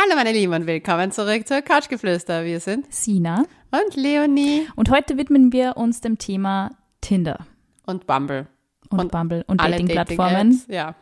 [0.00, 2.44] Hallo meine Lieben und willkommen zurück zur Couchgeflüster.
[2.44, 7.44] Wir sind Sina und Leonie und heute widmen wir uns dem Thema Tinder
[7.84, 8.46] und Bumble
[8.90, 10.50] und, Und Bumble und Dating-Plattformen.
[10.52, 10.94] Dating-Apps, Ja.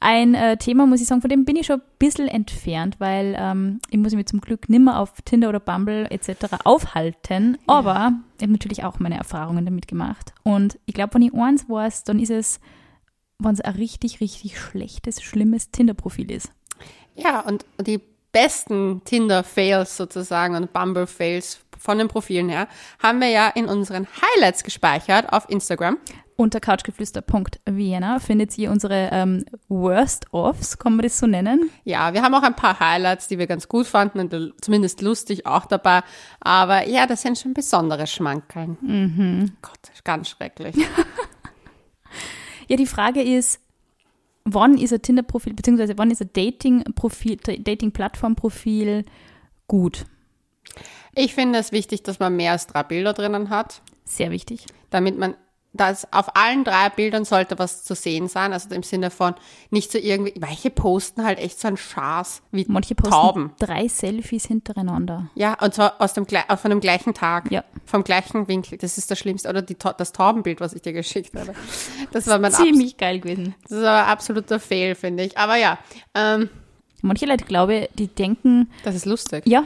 [0.00, 3.36] Ein äh, Thema, muss ich sagen, von dem bin ich schon ein bisschen entfernt, weil
[3.38, 6.56] ähm, ich muss mich zum Glück nimmer auf Tinder oder Bumble etc.
[6.64, 7.56] aufhalten.
[7.68, 10.34] Aber ich habe natürlich auch meine Erfahrungen damit gemacht.
[10.42, 12.58] Und ich glaube, wenn ich eins weiß, dann ist es,
[13.38, 16.52] wenn es ein richtig, richtig schlechtes, schlimmes Tinder-Profil ist.
[17.18, 18.00] Ja, und die
[18.32, 22.68] besten Tinder-Fails sozusagen und Bumble-Fails von den Profilen her
[23.02, 25.98] haben wir ja in unseren Highlights gespeichert auf Instagram.
[26.36, 31.68] Unter couchgeflüster.vienna findet ihr unsere ähm, Worst-Offs, kann man das so nennen?
[31.82, 35.46] Ja, wir haben auch ein paar Highlights, die wir ganz gut fanden und zumindest lustig
[35.46, 36.02] auch dabei.
[36.38, 38.78] Aber ja, das sind schon besondere Schmankeln.
[38.80, 39.56] Mhm.
[39.62, 40.76] Gott, ganz schrecklich.
[42.68, 43.60] Ja, die Frage ist,
[44.54, 49.04] wann ist ein Tinder-Profil, beziehungsweise wann ist ein Dating-Profil, Dating-Plattform-Profil
[49.66, 50.06] gut?
[51.14, 54.66] Ich finde es wichtig, dass man mehr als drei Bilder drinnen hat, Sehr wichtig.
[54.90, 55.34] damit man,
[55.78, 58.52] dass auf allen drei Bildern sollte was zu sehen sein.
[58.52, 59.34] Also im Sinne von
[59.70, 63.52] nicht so irgendwie, manche posten halt echt so einen Schaß wie Manche posten Tauben.
[63.58, 65.30] drei Selfies hintereinander.
[65.34, 67.50] Ja, und zwar aus dem, von dem gleichen Tag.
[67.50, 67.64] Ja.
[67.86, 68.78] Vom gleichen Winkel.
[68.78, 69.48] Das ist das Schlimmste.
[69.48, 71.54] Oder die, das Taubenbild, was ich dir geschickt habe.
[72.12, 73.54] Das war mein Ziemlich geil gewesen.
[73.68, 75.38] das war ein absoluter Fail, finde ich.
[75.38, 75.78] Aber ja,
[76.14, 76.50] ähm,
[77.00, 79.46] Manche Leute, glaube die denken, das ist lustig.
[79.46, 79.62] ja,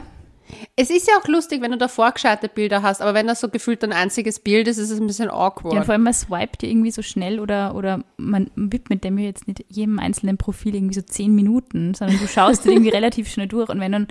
[0.75, 3.49] Es ist ja auch lustig, wenn du davor gescheite Bilder hast, aber wenn das so
[3.49, 5.73] gefühlt ein einziges Bild ist, ist es ein bisschen awkward.
[5.73, 9.17] ja und vor allem man swipet ja irgendwie so schnell oder, oder man widmet dem
[9.17, 12.89] ja jetzt nicht jedem einzelnen Profil irgendwie so zehn Minuten, sondern du schaust dir irgendwie
[12.93, 14.07] relativ schnell durch und wenn dann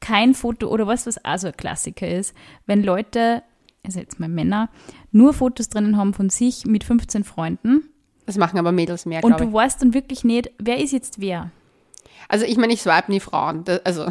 [0.00, 2.34] kein Foto oder was, was auch so ein Klassiker ist,
[2.66, 3.42] wenn Leute,
[3.84, 4.68] also jetzt mal Männer,
[5.12, 7.88] nur Fotos drinnen haben von sich mit 15 Freunden
[8.26, 9.52] das machen aber Mädels mehr, und du ich.
[9.52, 11.52] weißt dann wirklich nicht, wer ist jetzt wer.
[12.28, 13.64] Also ich meine, ich swipe nie Frauen.
[13.64, 14.06] Das, also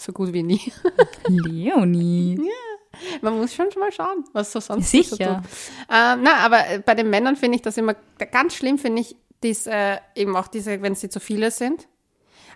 [0.00, 0.72] so gut wie nie.
[1.28, 2.40] Leonie.
[3.22, 5.16] Man muss schon mal schauen, was so sonst Sicher.
[5.16, 5.36] so tut.
[5.88, 7.94] Ähm, na, aber äh, bei den Männern finde ich das immer
[8.32, 11.88] ganz schlimm, finde ich, dies, äh, eben auch diese, wenn sie zu viele sind.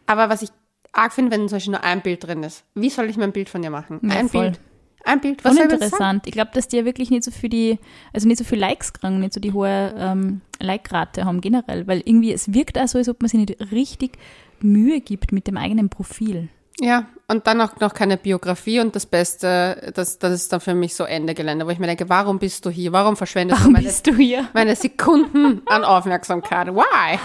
[0.07, 0.51] Aber was ich
[0.93, 2.65] arg finde, wenn zum Beispiel nur ein Bild drin ist.
[2.75, 4.01] Wie soll ich mir ein Bild von dir machen?
[4.03, 4.51] Ja, ein voll.
[4.51, 4.61] Bild.
[5.05, 5.45] Ein Bild.
[5.45, 5.57] Was?
[5.57, 6.27] Uninteressant.
[6.27, 7.79] Ich glaube, dass die ja wirklich nicht so für die,
[8.13, 12.01] also nicht so viel Likes kriegen, nicht so die hohe ähm, Like-Rate haben generell, weil
[12.05, 14.17] irgendwie es wirkt auch so, als ob man sich nicht richtig
[14.61, 16.49] Mühe gibt mit dem eigenen Profil.
[16.81, 20.75] Ja, und dann auch noch keine Biografie und das Beste, das, das ist dann für
[20.75, 22.93] mich so Ende Gelände, wo ich mir denke, warum bist du hier?
[22.93, 24.49] Warum verschwendest Warum du meine, bist du hier?
[24.55, 26.75] meine Sekunden an Aufmerksamkeit?
[26.75, 27.19] Why?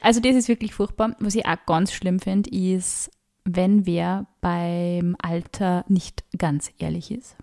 [0.00, 1.14] Also das ist wirklich furchtbar.
[1.20, 3.10] Was ich auch ganz schlimm finde, ist,
[3.44, 7.36] wenn wer beim Alter nicht ganz ehrlich ist.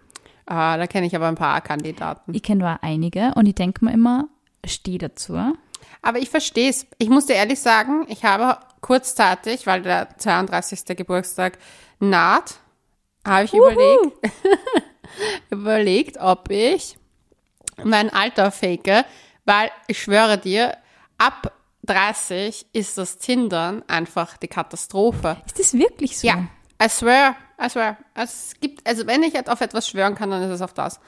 [0.46, 2.34] Ah, da kenne ich aber ein paar Kandidaten.
[2.34, 4.28] Ich kenne da einige und ich denke mir immer,
[4.66, 5.38] steh dazu.
[6.02, 6.86] Aber ich verstehe es.
[7.00, 10.96] Ich muss dir ehrlich sagen, ich habe kurzzeitig, weil der 32.
[10.96, 11.57] Geburtstag
[12.00, 12.59] naht,
[13.25, 14.31] habe ich überlegt,
[15.50, 16.95] überlegt, ob ich
[17.84, 19.06] mein Alter fake,
[19.44, 20.78] weil ich schwöre dir,
[21.18, 21.51] ab
[21.81, 25.38] 30 ist das Tindern einfach die Katastrophe.
[25.47, 26.28] Ist das wirklich so?
[26.28, 26.47] Ja,
[26.79, 27.97] I swear, I swear.
[28.13, 31.00] Es gibt, also wenn ich auf etwas schwören kann, dann ist es auf das.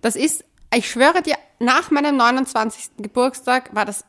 [0.00, 2.96] Das ist, ich schwöre dir, nach meinem 29.
[2.96, 4.04] Geburtstag war das,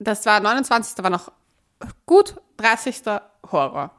[0.00, 1.04] das war 29.
[1.04, 1.30] war noch
[2.06, 3.02] gut, 30.
[3.50, 3.90] Horror.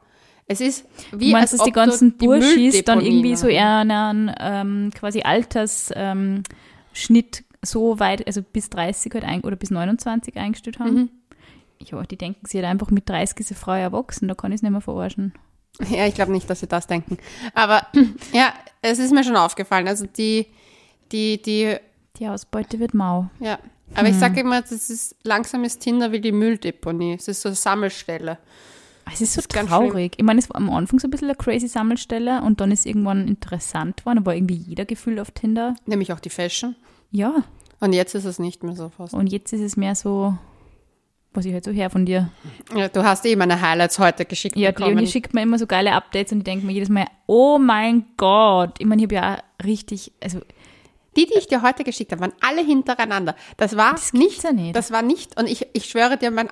[0.46, 5.22] Es ist wie meinst, als dass die ganzen Burschis dann irgendwie so einen ähm, quasi
[5.22, 6.42] Altersschnitt ähm,
[7.62, 10.94] so weit, also bis 30 halt ein, oder bis 29 eingestellt haben.
[10.94, 11.10] Mhm.
[11.78, 14.56] Ja, die denken sich halt einfach mit 30 ist eine Frau erwachsen, da kann ich
[14.56, 15.32] es nicht mehr verarschen.
[15.88, 17.18] Ja, ich glaube nicht, dass sie das denken.
[17.54, 17.86] Aber
[18.32, 18.52] ja,
[18.82, 19.88] es ist mir schon aufgefallen.
[19.88, 20.46] Also die,
[21.10, 21.76] die, die,
[22.18, 23.28] Die Ausbeute wird mau.
[23.40, 23.58] ja.
[23.94, 27.14] Aber ich sage immer, das ist langsam ist Tinder wie die Mülldeponie.
[27.14, 28.38] Es ist so eine Sammelstelle.
[29.12, 30.14] Es ist so ist traurig.
[30.16, 32.86] Ich meine, es war am Anfang so ein bisschen eine crazy Sammelstelle und dann ist
[32.86, 35.76] irgendwann interessant geworden, aber irgendwie jeder gefühlt auf Tinder.
[35.86, 36.74] Nämlich auch die Fashion.
[37.10, 37.44] Ja,
[37.80, 39.12] Und jetzt ist es nicht mehr so fast.
[39.14, 40.36] und jetzt ist es mehr so,
[41.34, 42.30] was ich halt so her von dir.
[42.74, 44.96] Ja, du hast eh meine Highlights heute geschickt Ja, die bekommen.
[44.96, 48.06] Leonie schickt mir immer so geile Updates und ich denke mir jedes Mal, oh mein
[48.16, 48.76] Gott.
[48.78, 50.40] Ich meine, ich habe ja auch richtig, also
[51.16, 53.34] Die, die ich dir heute geschickt habe, waren alle hintereinander.
[53.56, 54.74] Das war Das nicht, ja nicht.
[54.74, 56.48] das war nicht, und ich, ich schwöre dir, mein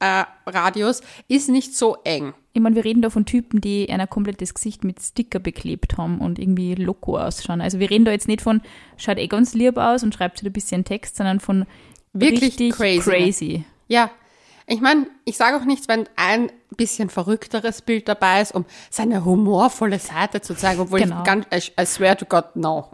[0.00, 2.34] Altersradius äh, ist nicht so eng.
[2.52, 6.20] ich meine, wir reden da von Typen, die ein komplettes Gesicht mit Sticker beklebt haben
[6.20, 7.60] und irgendwie loco ausschauen.
[7.60, 8.60] Also wir reden da jetzt nicht von,
[8.96, 11.66] schaut eh ganz lieb aus und schreibt halt ein bisschen Text, sondern von
[12.12, 13.00] Wirklich richtig crazy.
[13.10, 13.64] crazy.
[13.88, 14.10] Ja,
[14.66, 19.24] ich meine, ich sage auch nichts, wenn ein bisschen verrückteres Bild dabei ist, um seine
[19.24, 21.18] humorvolle Seite zu zeigen, obwohl Genau.
[21.20, 21.46] ich ganz,
[21.80, 22.90] I swear to God, no.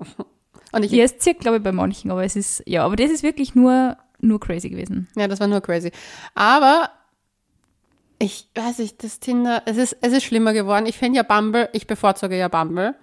[0.73, 3.11] Und ich, Ja, es zirkt, glaube ich, bei manchen, aber es ist, ja, aber das
[3.11, 5.09] ist wirklich nur, nur crazy gewesen.
[5.17, 5.91] Ja, das war nur crazy.
[6.35, 6.91] Aber
[8.19, 10.87] Ich weiß nicht, das Tinder, es ist, es ist schlimmer geworden.
[10.87, 12.95] Ich finde ja Bumble, ich bevorzuge ja Bumble,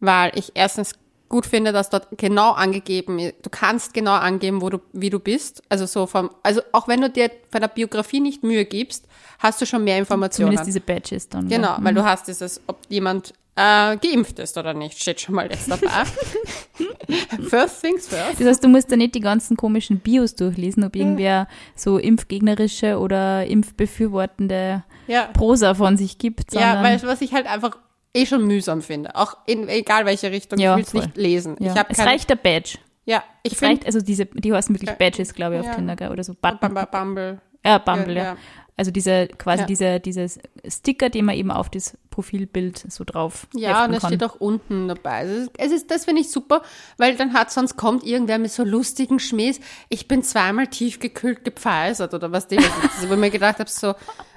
[0.00, 0.94] weil ich erstens
[1.28, 3.36] gut finde, dass dort genau angegeben ist.
[3.42, 5.62] Du kannst genau angeben, wo du, wie du bist.
[5.68, 9.06] Also so vom, also auch wenn du dir von der Biografie nicht Mühe gibst,
[9.38, 10.48] hast du schon mehr Informationen.
[10.48, 11.48] Zumindest diese Badges dann.
[11.48, 11.84] Genau, gell?
[11.84, 15.70] weil du hast dieses, ob jemand äh, geimpft ist oder nicht, steht schon mal jetzt
[15.70, 15.88] dabei.
[17.48, 18.40] first things first.
[18.40, 22.98] Das heißt, du musst da nicht die ganzen komischen Bios durchlesen, ob irgendwer so impfgegnerische
[22.98, 25.24] oder impfbefürwortende Ja.
[25.26, 26.54] Prosa von sich gibt.
[26.54, 27.76] Ja, weil was ich halt einfach
[28.14, 29.14] eh schon mühsam finde.
[29.16, 31.56] Auch in egal welche Richtung, Ja, ich will es nicht lesen.
[31.60, 31.72] ja.
[31.72, 32.78] Ich habe es reicht der Badge.
[33.04, 34.90] Ja, ich finde also diese, die heißen wirklich.
[34.96, 35.74] Badges, glaube ich, auf Ja.
[35.74, 36.10] Tinder, gell?
[36.10, 36.74] oder so Button.
[36.90, 37.40] Bumble.
[37.64, 38.16] Ja, Bumble.
[38.16, 38.36] Ja, ja.
[38.80, 39.66] Also diese, quasi Ja.
[39.66, 44.08] diese, dieses Sticker, den man eben auf das Profilbild so drauf Ja, und es kann.
[44.08, 45.24] steht auch unten dabei.
[45.26, 46.62] Ist, es ist das finde ich super,
[46.96, 49.60] weil dann hat sonst kommt irgendwer mit so lustigen Schmähs.
[49.90, 53.06] Ich bin zweimal tiefgekühlt gepfeisert oder was dem ist.
[53.06, 53.88] Wo ich mir gedacht habe, so,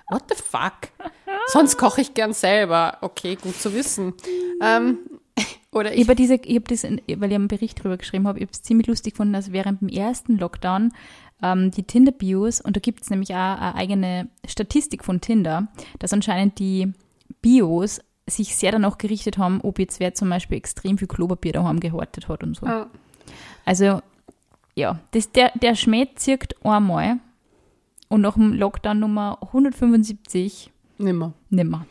[0.10, 0.90] what the fuck?
[1.48, 2.98] Sonst koche ich gern selber.
[3.00, 4.14] Okay, gut zu wissen.
[4.62, 4.98] Ähm,
[5.72, 8.28] oder Ich ich, habe diese, ich habe das, in- weil ich einen Bericht drüber geschrieben
[8.28, 10.92] habe, ich habe es ziemlich lustig gefunden, dass während dem ersten Lockdown
[11.42, 15.68] ähm, die Tinder-Bios, und da gibt es nämlich auch eine eigene Statistik von Tinder,
[16.00, 16.94] dass anscheinend die
[17.42, 21.80] Bios sich sehr danach gerichtet haben, ob jetzt wer zum Beispiel extrem viel Klopapier daheim
[21.80, 22.66] gehortet hat und so.
[22.66, 22.88] Ja.
[23.66, 24.02] Also,
[24.76, 27.18] ja, das, der, der Schmäh zirkt einmal
[28.08, 31.34] und nach dem Lockdown Nummer 175 nimmer.
[31.50, 31.86] nimmer.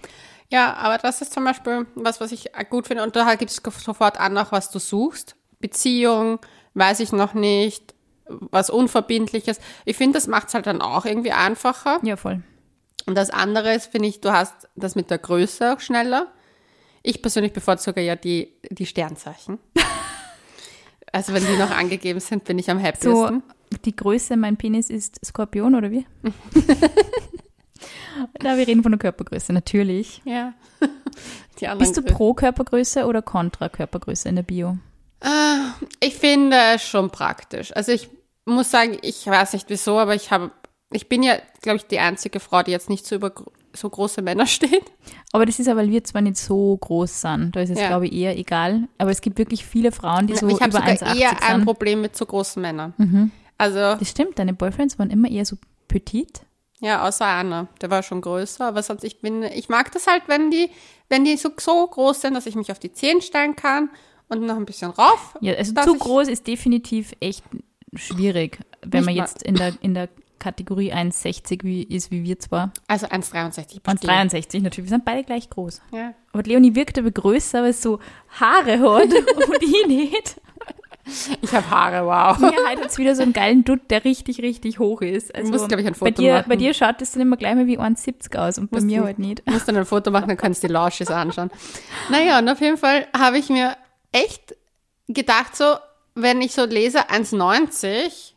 [0.50, 3.02] Ja, aber das ist zum Beispiel was, was ich gut finde.
[3.02, 5.34] Und da gibt es sofort an, nach was du suchst.
[5.60, 6.40] Beziehung,
[6.74, 7.94] weiß ich noch nicht,
[8.28, 9.60] was Unverbindliches.
[9.84, 11.98] Ich finde, das macht es halt dann auch irgendwie einfacher.
[12.02, 12.42] Ja, voll.
[13.06, 16.28] Und das andere ist, finde ich, du hast das mit der Größe auch schneller.
[17.02, 19.58] Ich persönlich bevorzuge ja die, die Sternzeichen.
[21.12, 23.42] also wenn die noch angegeben sind, bin ich am So, happiesten.
[23.84, 26.06] die Größe, mein Penis ist Skorpion, oder wie?
[28.42, 30.22] Na, wir reden von der Körpergröße, natürlich.
[30.24, 30.54] ja.
[31.78, 34.78] Bist du pro Körpergröße oder kontra Körpergröße in der Bio?
[36.00, 37.74] Ich finde es schon praktisch.
[37.76, 38.08] Also ich
[38.44, 40.50] muss sagen, ich weiß nicht wieso, aber ich habe,
[40.92, 43.32] ich bin ja, glaube ich, die einzige Frau, die jetzt nicht so über
[43.74, 44.84] so große Männer steht.
[45.32, 47.56] Aber das ist ja, weil wir zwar nicht so groß sind.
[47.56, 47.88] Da ist es, Ja.
[47.88, 48.88] glaube ich, eher egal.
[48.98, 51.56] Aber es gibt wirklich viele Frauen, die so ich habe über sogar 1,80 eher ein
[51.56, 51.64] sind.
[51.64, 53.30] Problem mit so großen Männern.
[53.58, 55.56] Also Das stimmt, deine Boyfriends waren immer eher so
[55.88, 56.42] petit.
[56.80, 57.68] Ja, außer einer.
[57.80, 60.68] Der war schon größer, aber sonst, ich bin, ich mag das halt, wenn die,
[61.08, 63.88] wenn die so, so groß sind, dass ich mich auf die Zehen stellen kann
[64.28, 65.36] und noch ein bisschen rauf.
[65.40, 67.44] Ja, also zu groß ist definitiv echt
[67.94, 69.20] schwierig, wenn man mal.
[69.20, 70.08] jetzt in der, in der
[70.38, 72.72] Kategorie 1,60 wie, ist, wie wir zwar.
[72.88, 74.04] Also 1,63 Und bestimmt.
[74.04, 75.80] 63 natürlich, wir sind beide gleich groß.
[75.92, 76.14] Ja.
[76.32, 78.00] Aber Leonie wirkt aber größer, weil es so
[78.40, 79.04] Haare hat
[79.46, 80.40] und ich nicht.
[81.42, 82.38] Ich habe Haare, wow.
[82.38, 85.34] Mir hat jetzt wieder so einen geilen Dutt, der richtig, richtig hoch ist.
[85.34, 86.48] Also musst, glaub ich, ein bei Foto dir, machen.
[86.48, 89.00] Bei dir schaut es dann immer gleich mal wie 1,70 aus und bei Musst mir
[89.00, 89.42] du- halt nicht.
[89.46, 91.50] Du musst dann ein Foto machen, dann kannst du die Lausches anschauen.
[92.08, 93.76] Naja, und auf jeden Fall habe ich mir
[94.12, 94.54] echt
[95.08, 95.76] gedacht, so,
[96.14, 98.32] wenn ich so lese 1,90,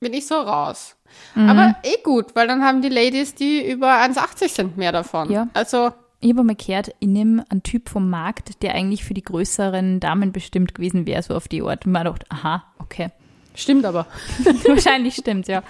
[0.00, 0.96] bin ich so raus.
[1.34, 1.48] Mhm.
[1.48, 5.30] Aber eh gut, weil dann haben die Ladies, die über 1,80 sind, mehr davon.
[5.30, 5.48] Ja.
[5.54, 9.22] Also, Ich habe mal gehört, ich nehme einen Typ vom Markt, der eigentlich für die
[9.22, 11.86] größeren Damen bestimmt gewesen wäre, so auf die Art.
[11.86, 13.08] Und man gedacht, aha, okay.
[13.54, 14.06] stimmt aber.
[14.66, 15.62] Wahrscheinlich stimmt, ja.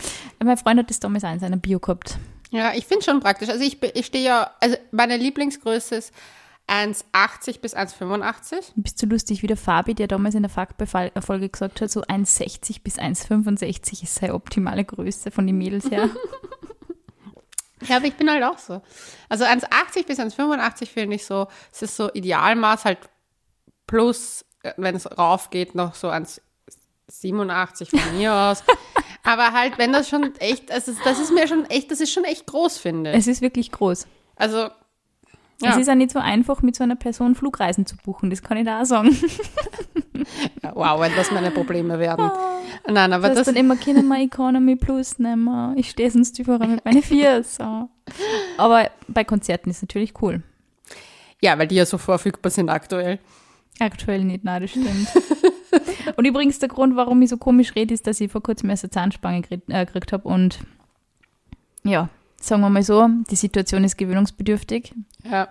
[0.42, 2.18] Mein Freund hat das damals auch in seiner Bio gehabt.
[2.50, 3.48] Ja, ich finde schon praktisch.
[3.48, 6.12] Also ich, ich stehe ja, also meine Lieblingsgröße ist
[6.68, 8.72] 1,80 bis 1,85.
[8.74, 12.82] Bist du lustig wie der Fabi, der damals in der Faktfolge gesagt hat, so 1,60
[12.82, 16.10] bis 1,65 ist seine optimale Größe von den Mädels her.
[17.88, 18.80] Ja, aber ich bin halt auch so.
[19.28, 22.98] Also 1,80 bis 1,85 finde ich so, es ist so Idealmaß halt
[23.86, 28.64] plus, äh, wenn es rauf geht, noch so 1,87 von mir aus.
[29.22, 32.24] Aber halt, wenn das schon echt, also das ist mir schon echt, das ist schon
[32.24, 33.18] echt groß, finde ich.
[33.18, 34.06] es ist wirklich groß.
[34.36, 34.70] Also,
[35.58, 38.42] Es ja, ist auch nicht so einfach, mit so einer Person Flugreisen zu buchen, das
[38.42, 39.08] kann ich da auch sagen.
[40.74, 42.30] wow, wenn das meine Probleme werden.
[42.86, 45.76] Nein, aber das, dann immer können wir Economy Plus nehmen.
[45.78, 47.42] Ich stehe sonst überall mit meinen vier.
[47.42, 47.88] So.
[48.58, 50.42] Aber bei Konzerten ist natürlich cool.
[51.40, 53.18] ja, weil die ja so verfügbar sind aktuell.
[53.78, 55.08] Aktuell nicht, nein, das stimmt.
[56.16, 58.84] und übrigens der Grund, warum ich so komisch rede, ist, dass ich vor kurzem erst
[58.84, 60.60] eine Zahnspange gekriegt, äh, gekriegt habe und
[61.82, 62.08] ja,
[62.40, 64.94] sagen wir mal so, die Situation ist gewöhnungsbedürftig.
[65.28, 65.48] Ja.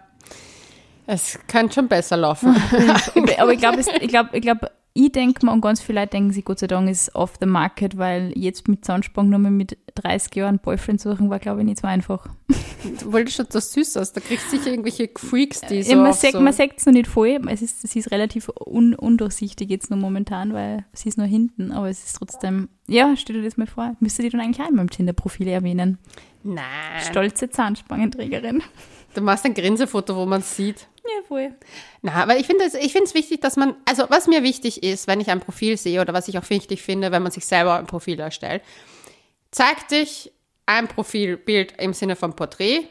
[1.07, 2.55] Es könnte schon besser laufen.
[3.37, 6.31] Aber ich glaube, ich glaube, ich glaube, ich denke mal und ganz viele Leute denken
[6.31, 10.33] sich, Gott sei Dank ist off the market, weil jetzt mit Zahnspange nochmal mit 30
[10.35, 12.29] Jahren Boyfriend suchen war, glaube ich, nicht so einfach.
[13.01, 14.13] Du wolltest schon so süß aus.
[14.13, 15.91] Da kriegst du sicher irgendwelche Freaks, die so.
[15.91, 16.39] Ja, man sagt so
[16.77, 17.41] es noch nicht voll.
[17.49, 21.73] Es ist, sie ist relativ un, undurchsichtig jetzt nur momentan, weil sie ist nur hinten.
[21.73, 23.97] Aber es ist trotzdem, ja, stell dir das mal vor.
[23.99, 25.97] Müsste die dann eigentlich auch in meinem Tinder-Profil erwähnen.
[26.45, 27.01] Nein.
[27.09, 28.61] Stolze Zahnspangenträgerin.
[29.15, 30.87] Du machst ein Grinsefoto, wo man es sieht.
[31.03, 31.55] Ja, voll.
[32.01, 35.19] Na, aber ich finde es ich wichtig, dass man, also was mir wichtig ist, wenn
[35.19, 37.87] ich ein Profil sehe oder was ich auch wichtig finde, wenn man sich selber ein
[37.87, 38.61] Profil erstellt,
[39.51, 40.31] zeig dich
[40.65, 42.87] ein Profilbild im Sinne von Porträt,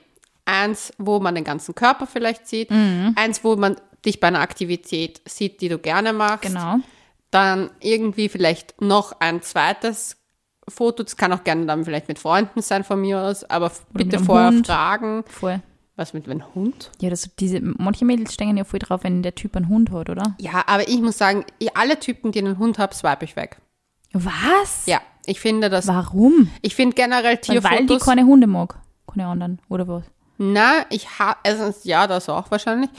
[0.46, 5.20] eins, wo man den ganzen Körper vielleicht sieht, eins, wo man dich bei einer Aktivität
[5.26, 6.42] sieht, die du gerne machst.
[6.42, 6.78] Genau.
[7.30, 10.16] Dann irgendwie vielleicht noch ein zweites
[10.68, 14.10] Foto, das kann auch gerne dann vielleicht mit Freunden sein von mir aus, aber mit
[14.10, 14.66] bitte vorher Hund.
[14.66, 15.24] fragen.
[15.26, 15.60] Voll.
[15.96, 16.90] Was mit einem Hund?
[17.00, 20.10] Ja, das, diese, manche Mädels stehen ja voll drauf, wenn der Typ einen Hund hat,
[20.10, 20.34] oder?
[20.40, 21.44] Ja, aber ich muss sagen,
[21.74, 23.60] alle Typen, die einen Hund haben, swipe ich weg.
[24.12, 24.86] Was?
[24.86, 25.86] Ja, ich finde das.
[25.86, 26.50] Warum?
[26.62, 28.04] Ich finde generell Weil, weil die Tierfotos.
[28.04, 28.76] keine Hunde mag.
[29.06, 30.04] Keine anderen, oder was?
[30.38, 32.90] Na, ich habe, also ja, das auch wahrscheinlich.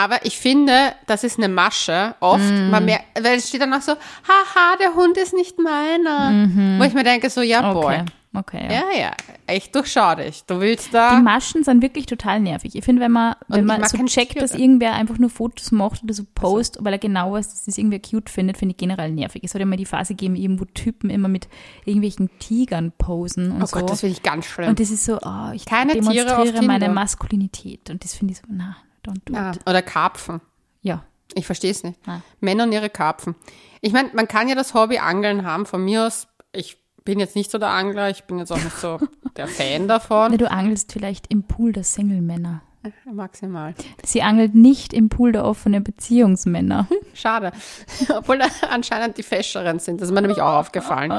[0.00, 2.40] Aber ich finde, das ist eine Masche oft.
[2.40, 2.70] Mm.
[2.70, 6.78] Man merkt, weil es steht dann auch so, haha, der Hund ist nicht meiner.
[6.78, 7.96] Wo ich mir denke, so, ja, boy.
[7.96, 8.04] Okay.
[8.32, 8.72] Okay, ja.
[8.72, 9.10] Ja, ja,
[9.48, 10.44] echt durchschau dich.
[10.44, 11.18] Du willst Die da.
[11.18, 12.76] Maschen sind wirklich total nervig.
[12.76, 14.44] Ich finde, wenn man, wenn man so checkt, Tiere.
[14.44, 17.76] dass irgendwer einfach nur Fotos macht oder so post, weil er genau weiß, dass das
[17.76, 19.42] irgendwer cute findet, finde ich generell nervig.
[19.42, 21.48] Es ja mal die Phase gegeben, eben, wo Typen immer mit
[21.84, 23.80] irgendwelchen Tigern posen und Oh so.
[23.80, 24.68] Gott, das finde ich ganz schlimm.
[24.68, 26.94] und das ist so, oh, ich Keine Tiere demonstriere meine Tinder.
[26.94, 27.90] Maskulinität.
[27.90, 28.76] Und das finde ich so, na,
[29.24, 29.52] do ja.
[29.52, 29.60] it.
[29.66, 30.40] Oder Karpfen.
[30.82, 31.04] Ja.
[31.34, 32.04] Ich verstehe es nicht.
[32.06, 32.22] Nein.
[32.40, 33.34] Männer und ihre Karpfen.
[33.80, 35.66] Ich meine, man kann ja das Hobby Angeln haben.
[35.66, 38.76] Von mir aus, ich bin jetzt nicht so der Angler, ich bin jetzt auch nicht
[38.76, 38.98] so
[39.36, 40.36] der Fan davon.
[40.36, 42.62] Du angelst vielleicht im Pool der Single-Männer.
[43.04, 43.74] Maximal.
[44.02, 46.88] Sie angelt nicht im Pool der offenen Beziehungsmänner.
[47.14, 47.52] Schade.
[48.16, 50.00] Obwohl da anscheinend die fescheren sind.
[50.00, 51.12] Das ist mir nämlich auch aufgefallen.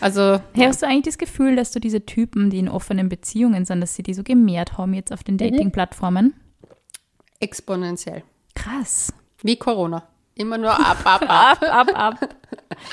[0.00, 3.64] Also, Hey, hast du eigentlich das Gefühl, dass du diese Typen, die in offenen Beziehungen
[3.64, 6.34] sind, dass sie die so gemehrt haben jetzt auf den Dating-Plattformen?
[7.40, 8.22] Exponentiell.
[8.54, 9.12] Krass.
[9.42, 10.06] Wie Corona.
[10.34, 11.62] Immer nur ab, ab, ab.
[11.62, 12.36] Ab, ab, ab.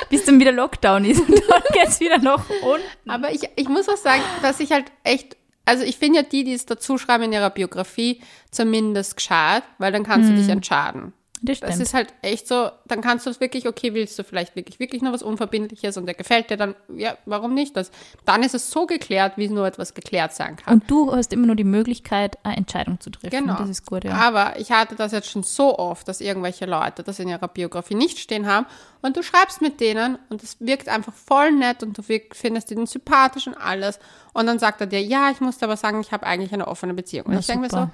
[0.10, 3.10] Bis dann wieder Lockdown ist und dann geht's wieder nach unten.
[3.10, 6.44] Aber ich, ich muss auch sagen, dass ich halt echt, also ich finde ja die,
[6.44, 11.14] die es dazu schreiben in ihrer Biografie, zumindest gescheit, weil dann kannst du dich entscheiden.
[11.42, 14.56] Das Das ist halt echt so, dann kannst du es wirklich, okay, willst du vielleicht
[14.56, 17.76] wirklich, wirklich noch was Unverbindliches und der gefällt dir dann, ja, warum nicht?
[17.76, 17.92] Das,
[18.26, 20.76] dann ist es so geklärt, wie nur etwas geklärt sein kann.
[20.76, 23.30] und du hast immer nur die Möglichkeit, eine Entscheidung zu treffen.
[23.30, 23.58] Genau.
[23.58, 24.14] Das ist gut, ja.
[24.14, 27.96] Aber ich hatte das jetzt schon so oft, dass irgendwelche Leute das in ihrer Biografie
[27.96, 28.66] nicht stehen haben
[29.02, 32.02] und du schreibst mit denen und es wirkt einfach voll nett und du
[32.34, 34.00] findest ihn sympathisch und alles
[34.34, 36.68] und dann sagt er dir, ja, ich muss dir aber sagen, ich habe eigentlich eine
[36.68, 37.28] offene Beziehung.
[37.28, 37.90] Und Na, ich denke mir so.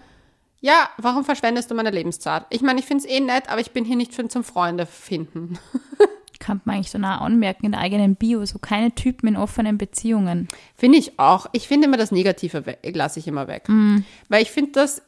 [0.64, 2.46] Ja, warum verschwendest du meine Lebenszeit?
[2.50, 4.86] Ich meine, ich finde es eh nett, aber ich bin hier nicht für zum Freunde
[4.86, 5.60] finden.
[6.40, 9.78] Kann man eigentlich so nah anmerken in der eigenen Bio, so keine Typen in offenen
[9.78, 10.48] Beziehungen.
[10.78, 11.48] Finde ich auch.
[11.52, 13.68] Ich finde immer das Negative lasse ich immer weg.
[13.68, 14.06] Mm.
[14.30, 15.02] Weil ich finde das,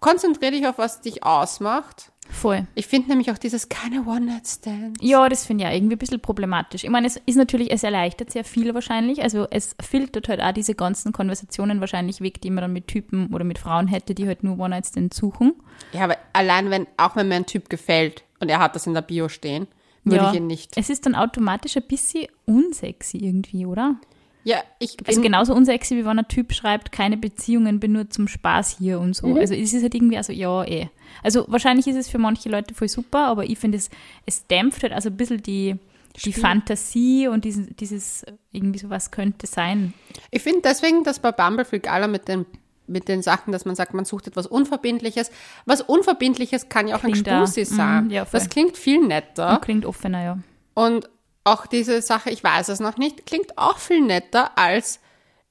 [0.00, 2.10] konzentriere dich auf, was dich ausmacht.
[2.32, 2.66] Voll.
[2.74, 5.02] Ich finde nämlich auch dieses keine One-Night-Stand.
[5.02, 6.82] Ja, das finde ich auch irgendwie ein bisschen problematisch.
[6.82, 9.22] Ich meine, es ist natürlich, es erleichtert sehr viel wahrscheinlich.
[9.22, 13.28] Also es filtert halt auch diese ganzen Konversationen wahrscheinlich weg, die man dann mit Typen
[13.32, 15.54] oder mit Frauen hätte, die halt nur One-Night-Stand suchen.
[15.92, 18.94] Ja, aber allein wenn, auch wenn mir ein Typ gefällt und er hat das in
[18.94, 19.68] der Bio stehen,
[20.04, 20.72] würde ja, ich ihn nicht.
[20.76, 23.96] Es ist dann automatisch ein bisschen unsexy irgendwie, oder?
[24.44, 28.10] Ja, ich bin, Also genauso unsexy, wie wenn ein Typ schreibt, keine Beziehungen, bin nur
[28.10, 29.34] zum Spaß hier und so.
[29.36, 30.88] Also es ist halt irgendwie, also ja, eh.
[31.22, 33.88] Also wahrscheinlich ist es für manche Leute voll super, aber ich finde, es,
[34.26, 35.76] es dämpft halt also ein bisschen die,
[36.24, 36.32] die.
[36.32, 39.94] Fantasie und dieses, dieses irgendwie so, was könnte sein.
[40.30, 42.44] ich finde deswegen, dass bei Bumble viel geiler mit den,
[42.88, 45.30] mit den Sachen, dass man sagt, man sucht etwas Unverbindliches.
[45.66, 47.46] Was Unverbindliches kann ja auch Klingt ein.
[47.46, 48.10] Spusi Mhm, sein.
[48.10, 48.40] ja, voll.
[48.40, 49.60] das klingt viel netter.
[49.62, 50.38] Klingt offener, ja.
[50.74, 51.08] Und
[51.44, 55.00] auch diese Sache, ich weiß es noch nicht, klingt auch viel netter als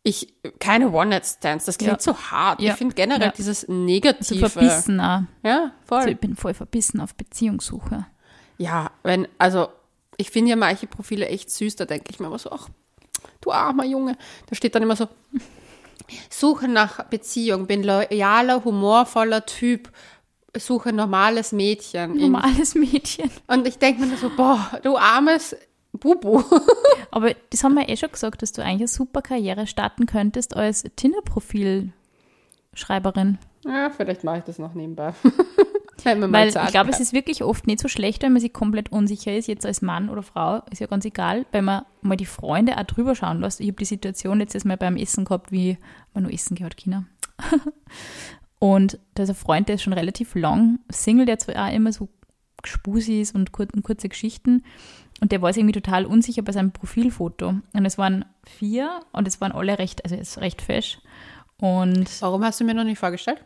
[0.03, 1.65] ich, keine One-Night-Stands.
[1.65, 1.99] Das klingt Ja.
[1.99, 2.59] so hart.
[2.59, 2.71] Ja.
[2.71, 3.33] Ich finde generell Ja.
[3.37, 4.49] dieses So Negative.
[4.49, 5.21] verbissen auch.
[5.43, 5.97] Ja, voll.
[5.99, 8.07] Also ich bin voll verbissen auf Beziehungssuche.
[8.57, 9.67] Ja, wenn, also,
[10.17, 12.67] ich finde ja manche Profile echt süß, da denke ich mir immer so, ach,
[13.41, 14.17] du armer Junge.
[14.47, 15.07] Da steht dann immer so,
[16.29, 19.91] suche nach Beziehung, bin loyaler, humorvoller Typ,
[20.57, 22.17] suche normales Mädchen.
[22.17, 23.29] Normales Mädchen.
[23.47, 25.55] Und ich denke mir so, boah, du armes
[26.01, 26.43] Bubu.
[27.11, 30.57] Aber das haben wir eh schon gesagt, dass du eigentlich eine super Karriere starten könntest
[30.57, 33.37] als Tinder-Profil-Schreiberin.
[33.65, 35.13] ja, vielleicht mache ich das noch nebenbei.
[36.03, 39.35] Weil ich glaube, es ist wirklich oft nicht so schlecht, wenn man sich komplett unsicher
[39.35, 42.77] ist, jetzt als Mann oder Frau, ist ja ganz egal, wenn man mal die Freunde
[42.77, 43.59] auch drüber schauen lässt.
[43.59, 45.77] Ich habe die Situation jetzt mal beim Essen gehabt, wie
[46.13, 47.05] man nur essen gehört, China.
[48.59, 51.91] und da ist ein Freund, der ist schon relativ lang Single, der zwar auch immer
[51.91, 52.09] so
[52.65, 54.63] Spusis und, kur und kurze Geschichten.
[55.21, 57.53] Und der war sich irgendwie total unsicher bei seinem Profilfoto.
[57.73, 60.99] Und es waren vier und es waren alle recht, also ist recht fesch.
[61.57, 63.43] Und Warum hast du mir noch nicht vorgestellt?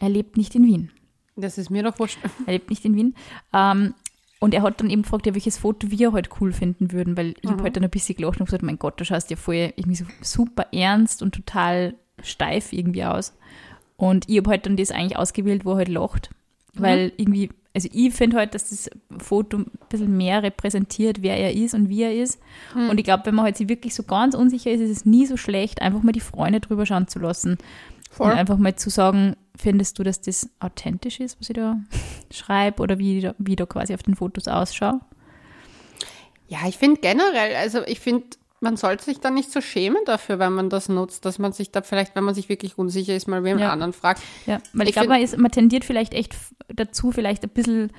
[0.00, 0.90] er lebt nicht in Wien.
[1.36, 2.18] Das ist mir doch wurscht.
[2.46, 3.14] Er lebt nicht in Wien.
[3.52, 3.94] Ähm,
[4.40, 7.34] und er hat dann eben gefragt, ja, welches Foto wir halt cool finden würden, weil
[7.40, 9.72] ich habe halt dann ein bisschen gelacht und gesagt, mein Gott, du schaust ja voll
[9.76, 13.34] irgendwie so super ernst und total steif irgendwie aus.
[13.96, 16.30] Und ich habe halt dann das eigentlich ausgewählt, wo er halt lacht.
[16.74, 21.54] Weil irgendwie, also ich finde halt, dass das Foto ein bisschen mehr repräsentiert, wer er
[21.54, 22.38] ist und wie er ist.
[22.74, 25.24] Und ich glaube, wenn man halt sich wirklich so ganz unsicher ist, ist es nie
[25.26, 27.56] so schlecht, einfach mal die Freunde drüber schauen zu lassen.
[28.10, 28.30] Voll.
[28.30, 31.78] Und einfach mal zu sagen, findest du, dass das authentisch ist, was ich da
[32.30, 35.00] schreibe oder wie, da- wie da quasi auf den Fotos ausschaue?
[36.48, 38.24] Ja, ich finde generell, also ich finde,
[38.62, 41.70] man sollte sich da nicht so schämen dafür, wenn man das nutzt, dass man sich
[41.72, 43.70] da vielleicht, wenn man sich wirklich unsicher ist, mal wem Ja.
[43.72, 44.22] anderen fragt.
[44.46, 46.34] Ja, weil ich, Ich glaube, man, ist- man tendiert vielleicht echt
[46.68, 47.92] dazu, vielleicht ein bisschen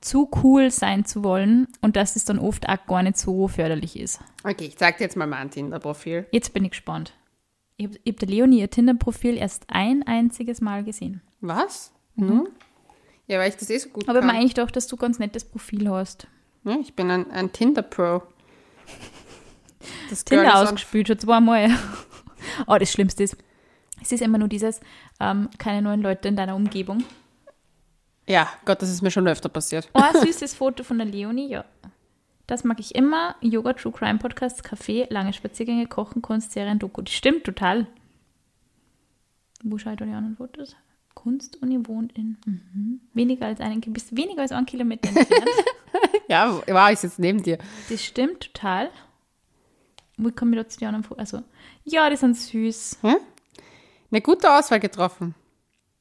[0.00, 3.96] zu cool sein zu wollen und dass es dann oft auch gar nicht so förderlich
[3.98, 4.18] ist.
[4.42, 6.26] Okay, ich zeig dir jetzt mal mein Tinder-Profil.
[6.32, 7.12] Jetzt bin ich gespannt.
[7.76, 11.20] Ich habe hab der Leonie ihr Tinder-Profil erst ein einziges Mal gesehen.
[11.40, 11.92] Was?
[12.16, 12.48] Nun?
[13.28, 14.26] Ja, weil ich das eh so gut Aber kann.
[14.26, 16.26] meine ich doch, dass du ganz nettes Profil hast.
[16.64, 18.22] ja, ich bin ein, ein Tinder-Pro.
[20.10, 21.70] Das Tinder ausgespielt, schon zweimal.
[22.66, 23.36] oh, das Schlimmste ist,
[24.00, 24.80] es ist immer nur dieses,
[25.20, 27.04] ähm, keine neuen Leute in deiner Umgebung.
[28.26, 29.88] Ja, Gott, das ist mir schon öfter passiert.
[29.94, 31.64] Oh, ein süßes Foto von der Leonie, ja.
[32.46, 33.36] Das mag ich immer.
[33.40, 37.02] Yoga, True Crime Podcasts, Kaffee, lange Spaziergänge, Kochen, Kunst, Serien, Doku.
[37.02, 37.86] Das stimmt total.
[39.62, 40.76] Wo schaut ihr die anderen Fotos?
[41.14, 43.00] Kunstuni wohnt in mhm.
[43.12, 45.46] weniger als einen, bist weniger als einen Kilometer entfernt.
[46.28, 47.58] Ja, wow, ich sitze neben dir.
[47.90, 48.90] Das stimmt total.
[50.24, 51.34] Wo kommen wir da zu den anderen Fotos?
[51.34, 51.42] Also,
[51.84, 52.98] ja, die sind süß.
[53.02, 53.16] Hm?
[54.10, 55.34] Eine gute Auswahl getroffen.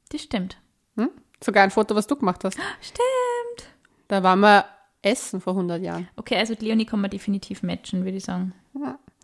[0.09, 0.57] Das stimmt.
[0.95, 1.09] Hm?
[1.43, 2.57] Sogar ein Foto, was du gemacht hast.
[2.81, 3.69] Stimmt.
[4.07, 4.65] Da waren wir
[5.01, 6.07] essen vor 100 Jahren.
[6.17, 8.53] Okay, also Leonie kann man definitiv matchen, würde ich sagen.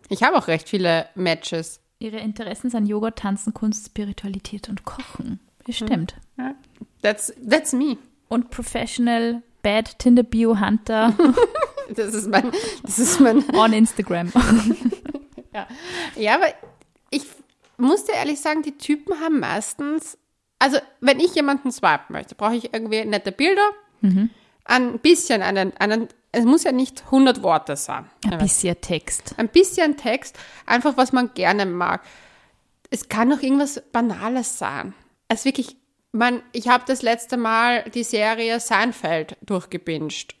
[0.08, 1.80] Ich habe auch recht viele Matches.
[1.98, 5.40] Ihre Interessen sind Yoga, Tanzen, Kunst, Spiritualität und Kochen.
[5.66, 6.16] Das stimmt.
[6.38, 6.54] Ja.
[7.02, 7.98] That's, that's me.
[8.28, 11.12] Und Professional Bad Tinder Bio Hunter
[11.94, 12.52] Das ist mein,
[12.82, 14.30] das ist mein, on Instagram.
[16.16, 16.46] ja, aber
[17.10, 17.22] ich
[17.78, 20.18] muss dir ehrlich sagen, die Typen haben meistens,
[20.58, 23.70] also wenn ich jemanden swipen möchte, brauche ich irgendwie nette Bilder,
[24.68, 28.08] ein bisschen einen, einen, es muss ja nicht 100 Worte sein.
[28.30, 29.34] Ein bisschen Text.
[29.38, 32.02] Ein bisschen Text, einfach was man gerne mag.
[32.90, 34.94] Es kann auch irgendwas Banales sein.
[35.32, 35.76] Ist wirklich,
[36.12, 40.37] man, ich habe das letzte Mal die Serie Seinfeld durchgebinged.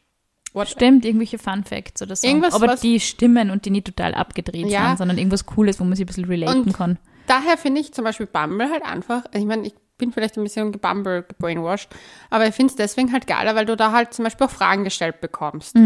[0.58, 2.26] What, Stimmt, irgendwelche Fun Facts oder so.
[2.26, 4.88] Irgendwas, Aber die Stimmen und die nicht total abgedreht Ja.
[4.88, 6.98] sind, sondern irgendwas Cooles, wo man sich ein bisschen relaten Und- kann.
[7.26, 10.70] daher finde ich zum Beispiel Bumble halt einfach, ich meine, ich bin vielleicht ein bisschen
[10.72, 11.88] Bumble gebrainwashed,
[12.30, 14.84] aber ich finde es deswegen halt geiler, weil du da halt zum Beispiel auch Fragen
[14.84, 15.76] gestellt bekommst.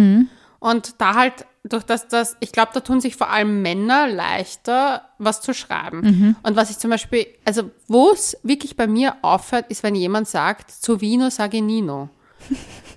[0.60, 5.08] Und da halt, durch das, das, ich glaube, da tun sich vor allem Männer leichter,
[5.18, 6.36] was zu schreiben.
[6.42, 10.28] Und was ich zum Beispiel, also wo es wirklich bei mir aufhört, ist, wenn jemand
[10.28, 12.10] sagt, zu Vino sage Nino.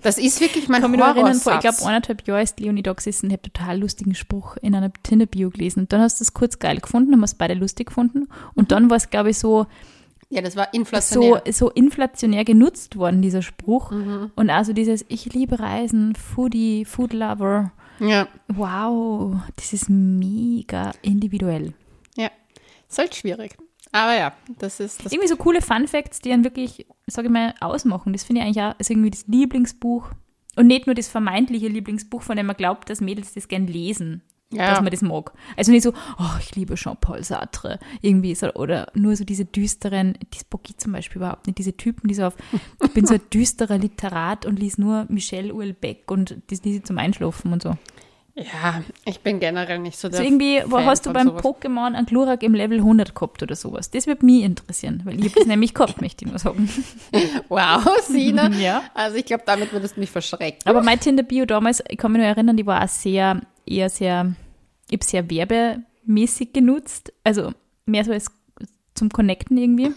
[0.05, 1.77] Das ist wirklich mein kann erinnern, vor, ich Horrorsatz.
[1.79, 4.93] glaube, eineinhalb Jahren ist Leonie da gesessen und ich habe total lustigen Spruch in einer
[4.93, 5.81] Tinder-Bio gelesen.
[5.81, 8.27] Und dann hast du es kurz geil gefunden, haben wir es beide lustig gefunden.
[8.53, 9.65] Und dann war es, glaube ich, so,
[10.29, 11.41] ja, das war so, inflationär.
[11.51, 13.91] so inflationär genutzt worden, dieser Spruch.
[13.91, 17.71] Und also dieses, ich liebe Reisen, Foodie, Food Lover.
[17.99, 21.73] ja, Wow, das ist mega individuell.
[22.15, 22.29] ja.
[22.87, 23.57] Ist halt schwierig.
[23.95, 27.33] Aber ja, das ist das Irgendwie so coole Fun Facts, die einen wirklich, sage ich
[27.33, 28.11] mal, ausmachen.
[28.11, 30.09] Das finde ich eigentlich auch ist irgendwie das Lieblingsbuch.
[30.57, 34.21] Und nicht nur das vermeintliche Lieblingsbuch, von dem man glaubt, dass Mädels das gern lesen,
[34.51, 34.69] Ja.
[34.69, 35.31] dass man das mag.
[35.55, 40.17] Also nicht so, oh, ich liebe Jean-Paul Sartre, irgendwie so, oder nur so diese düsteren,
[40.31, 42.35] das ich zum Beispiel überhaupt nicht, diese Typen, die so auf,
[42.83, 46.83] ich bin so ein düsterer Literat und lies nur Michelle Uelbeck und das lese ich
[46.83, 47.77] zum Einschlafen und so.
[48.37, 51.41] Ja, ich bin generell nicht so der So irgendwie, wo Fan hast du beim sowas.
[51.41, 53.89] Pokémon einen Glurak im Level 100 gehabt oder sowas?
[53.91, 56.69] Das würde mich interessieren, weil ich habe das nämlich gehabt, möchte ich nur sagen.
[57.49, 58.49] Wow, Sina.
[58.59, 58.83] Ja.
[58.93, 60.59] Also ich glaube, damit würdest du mich verschrecken.
[60.65, 64.35] Aber mein Tinder-Bio damals, ich kann mich nur erinnern, die war auch sehr, eher sehr,
[64.89, 67.13] ich habe sehr werbemäßig genutzt.
[67.23, 67.53] Also
[67.85, 68.27] mehr so als
[68.95, 69.93] zum Connecten irgendwie.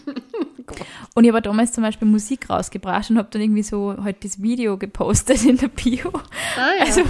[1.15, 4.41] Und ich habe damals zum Beispiel Musik rausgebracht und habe dann irgendwie so halt das
[4.41, 6.11] Video gepostet in der Bio.
[6.13, 6.85] Ah, ja.
[6.85, 7.01] Also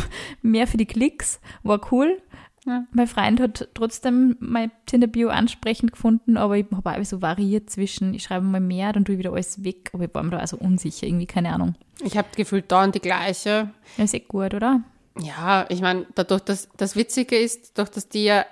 [0.42, 2.22] mehr für die Klicks, war cool.
[2.66, 2.86] Ja.
[2.92, 8.14] Mein Freund hat trotzdem mein Tinder-Bio ansprechend gefunden, aber ich habe auch so variiert zwischen,
[8.14, 10.38] ich schreibe mal mehr, dann tue ich wieder alles weg, aber ich war mir da
[10.38, 11.76] also unsicher, irgendwie, keine Ahnung.
[12.04, 13.72] ich habe gefühlt dauernd die gleiche.
[13.98, 14.84] Ja, ist eh gut, oder?
[15.20, 18.46] Ja, ich meine, dadurch, dass das Witzige ist, durch dass die ja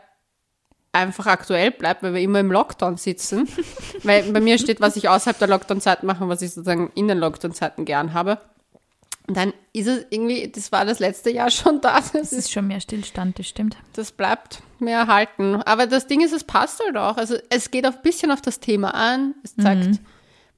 [0.97, 3.47] einfach aktuell bleibt, weil wir immer im Lockdown sitzen.
[4.03, 7.07] weil bei mir steht, was ich außerhalb der Lockdown-Zeit mache und was ich sozusagen in
[7.07, 8.39] den Lockdown-Zeiten gern habe.
[9.27, 11.97] Und dann ist es irgendwie, das war das letzte Jahr schon da.
[11.97, 13.75] Das, Das ist, schon mehr Stillstand, das stimmt.
[13.93, 15.55] das bleibt mir erhalten.
[15.63, 17.17] Aber das Ding ist, es passt halt auch.
[17.17, 19.35] Also es geht auch ein bisschen auf das Thema an.
[19.43, 19.99] Es zeigt,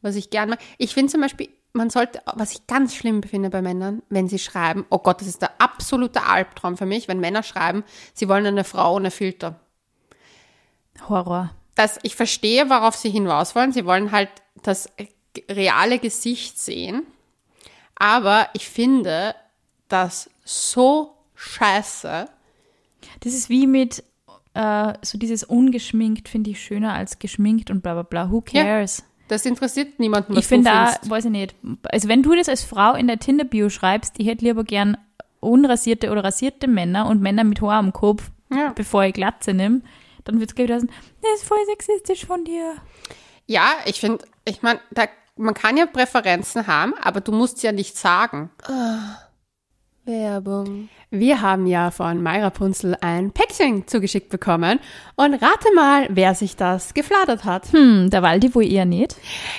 [0.02, 0.60] was ich gern mag.
[0.78, 4.40] Ich finde zum Beispiel, man sollte, was ich ganz schlimm finde bei Männern, wenn sie
[4.40, 8.46] schreiben, oh Gott, das ist der absolute Albtraum für mich, wenn Männer schreiben, sie wollen
[8.46, 9.60] eine Frau ohne Filter.
[11.08, 11.52] Horror.
[11.76, 13.72] dass ich verstehe, worauf sie hinaus wollen.
[13.72, 14.30] Sie wollen halt
[14.64, 14.90] das
[15.50, 17.04] reale Gesicht sehen.
[17.96, 19.34] Aber ich finde
[19.88, 22.28] das so scheiße.
[23.22, 24.04] Das ist wie mit
[24.56, 28.32] äh, so dieses ungeschminkt finde ich schöner als geschminkt und bla bla bla.
[28.32, 28.64] Who Ja.
[28.64, 29.04] cares?
[29.30, 31.56] Das interessiert niemanden, was ich finde da, weiß ich nicht.
[31.84, 34.98] Also wenn du das als Frau in der Tinder-Bio schreibst, ich hätte lieber gern
[35.40, 38.74] unrasierte oder rasierte Männer und Männer mit Haar am Kopf, Ja.
[38.76, 39.82] bevor ich Glatze nehme,
[40.32, 42.76] dann wird es gleich wieder sein, das ist voll sexistisch von dir.
[43.48, 44.80] Ja, ich finde, ich meine,
[45.36, 48.52] man kann ja Präferenzen haben, aber du musst ja nicht sagen.
[50.10, 50.90] Werbung.
[51.12, 54.80] Wir haben ja von Mayra Punzel ein Päckchen zugeschickt bekommen
[55.16, 57.72] und rate mal, wer sich das gefladert hat.
[57.72, 59.16] Hm, der Waldi wohl eher nicht.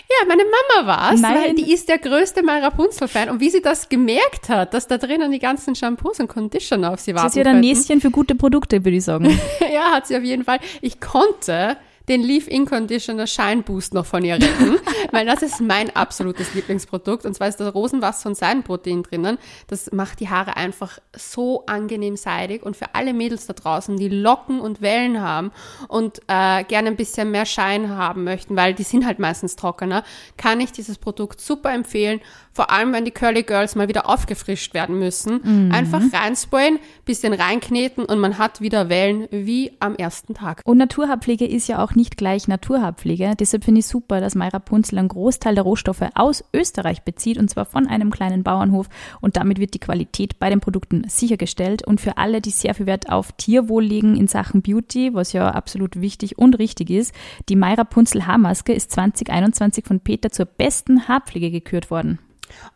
[0.09, 1.35] Ja, meine Mama war's, Nein.
[1.35, 4.99] weil die ist der größte Mayra Punzel-Fan und wie sie das gemerkt hat, dass da
[4.99, 7.61] drinnen die ganzen Shampoos und Conditioner auf sie warten Das ist ja ein.
[7.61, 9.27] Näschen für gute Produkte, würde ich sagen.
[9.73, 10.59] Ja, hat sie auf jeden Fall.
[10.81, 11.77] Ich konnte
[12.11, 14.81] den Leave-In Conditioner Shine Boost noch von ihr retten,
[15.12, 19.38] weil das ist mein absolutes Lieblingsprodukt und zwar ist da Rosenwasser und Seidenprotein drinnen.
[19.68, 24.09] Das macht die Haare einfach so angenehm seidig und für alle Mädels da draußen, die
[24.09, 25.53] Locken und Wellen haben
[25.87, 30.03] und äh, gerne ein bisschen mehr Shine haben möchten, weil die sind halt meistens trockener,
[30.37, 32.20] kann ich dieses Produkt super empfehlen.
[32.53, 35.71] Vor allem, wenn die Curly Girls mal wieder aufgefrischt werden müssen.
[35.73, 40.63] Einfach reinsprayen, bisschen reinkneten und man hat wieder Wellen wie am ersten Tag.
[40.65, 43.35] Und Naturhaarpflege ist ja auch nicht gleich Naturhaarpflege.
[43.39, 47.49] Deshalb finde ich super, dass Mayra Punzel einen Großteil der Rohstoffe aus Österreich bezieht und
[47.49, 48.89] zwar von einem kleinen Bauernhof.
[49.21, 51.87] Und damit wird die Qualität bei den Produkten sichergestellt.
[51.87, 55.51] Und für alle, die sehr viel Wert auf Tierwohl legen in Sachen Beauty, was ja
[55.51, 57.15] absolut wichtig und richtig ist,
[57.49, 62.19] die Mayra Punzel Haarmaske ist 2021 von Peter zur besten Haarpflege gekürt worden.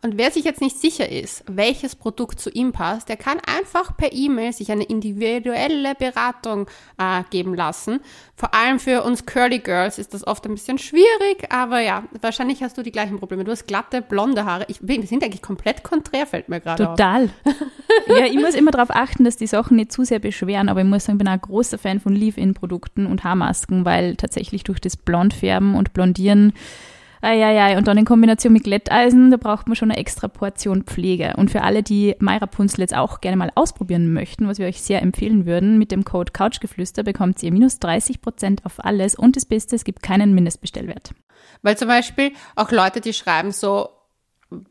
[0.01, 3.95] Und wer sich jetzt nicht sicher ist, welches Produkt zu ihm passt, der kann einfach
[3.95, 7.99] per E-Mail sich eine individuelle Beratung äh, geben lassen.
[8.35, 12.61] Vor allem für uns Curly Girls ist das oft ein bisschen schwierig, aber ja, wahrscheinlich
[12.61, 13.43] hast du die gleichen Probleme.
[13.43, 14.65] Du hast glatte, blonde Haare.
[14.67, 16.95] Ich, wir sind eigentlich komplett konträr, fällt mir gerade auf.
[16.97, 17.29] Total.
[18.07, 20.87] ja, ich muss immer darauf achten, dass die Sachen nicht zu sehr beschweren, aber ich
[20.87, 24.79] muss sagen, ich bin auch ein großer Fan von Leave-In-Produkten und Haarmasken, weil tatsächlich durch
[24.79, 26.53] das Blondfärben und Blondieren,
[27.21, 31.33] Eieiei, und dann in Kombination mit Glätteisen, da braucht man schon eine extra Portion Pflege.
[31.37, 34.81] Und für alle, die Mayra Punzel jetzt auch gerne mal ausprobieren möchten, was wir euch
[34.81, 39.35] sehr empfehlen würden, mit dem Code Couchgeflüster bekommt ihr minus 30 Prozent auf alles und
[39.35, 41.11] das Beste, es gibt keinen Mindestbestellwert.
[41.61, 43.89] Weil zum Beispiel auch Leute, die schreiben so,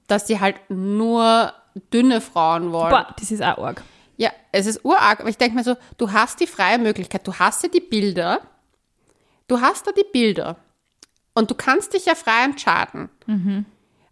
[0.07, 1.53] dass sie halt nur
[1.93, 2.91] dünne Frauen wollen.
[2.91, 3.83] Boah, das ist auch arg.
[4.17, 7.35] Ja, es ist urarg, aber ich denke mir so, du hast die freie Möglichkeit, du
[7.35, 8.41] hast ja die Bilder,
[9.49, 10.57] du hast da die Bilder
[11.35, 13.11] und du kannst dich ja frei entscheiden.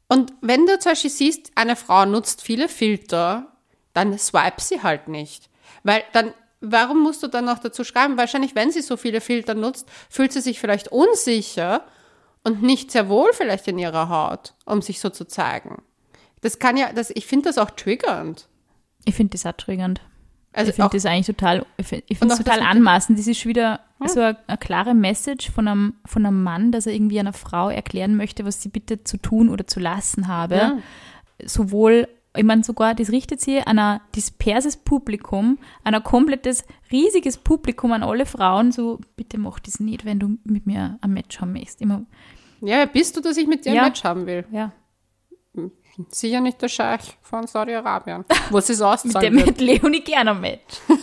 [0.09, 3.53] Und wenn du zum Beispiel siehst, eine Frau nutzt viele Filter,
[3.95, 5.49] dann swipe sie halt nicht.
[5.85, 8.19] Weil dann, warum musst du dann noch dazu schreiben?
[8.19, 11.87] Wahrscheinlich, wenn sie so viele Filter nutzt, fühlt sie sich vielleicht unsicher
[12.45, 15.83] und nicht sehr wohl vielleicht in ihrer Haut, um sich so zu zeigen.
[16.41, 18.49] Das kann ja, das, ich finde das auch triggernd.
[19.05, 20.01] Ich finde das auch triggernd.
[20.55, 23.19] Also ich finde das eigentlich total, ich finde es total anmaßend.
[23.19, 26.87] Das ist schon wieder so eine, eine klare Message von einem, von einem Mann, dass
[26.87, 30.55] er irgendwie einer Frau erklären möchte, was sie bitte zu tun oder zu lassen habe.
[30.57, 30.79] Ja.
[31.45, 37.37] Sowohl, ich meine sogar, das richtet sich an ein disperses Publikum, an ein komplettes, riesiges
[37.39, 41.41] Publikum an alle Frauen, so bitte mach das nicht, wenn du mit mir ein Match
[41.41, 41.81] haben möchtest.
[41.81, 42.03] Immer,
[42.61, 43.83] Ja, bist du, dass ich mit dir Ja.
[43.83, 44.45] ein Match haben will?
[44.51, 44.73] ja.
[46.11, 50.35] Sicher nicht der Scheich von Saudi-Arabien, wo sie es Mit auszahlen dem mit Leonie gerne
[50.35, 50.81] Match.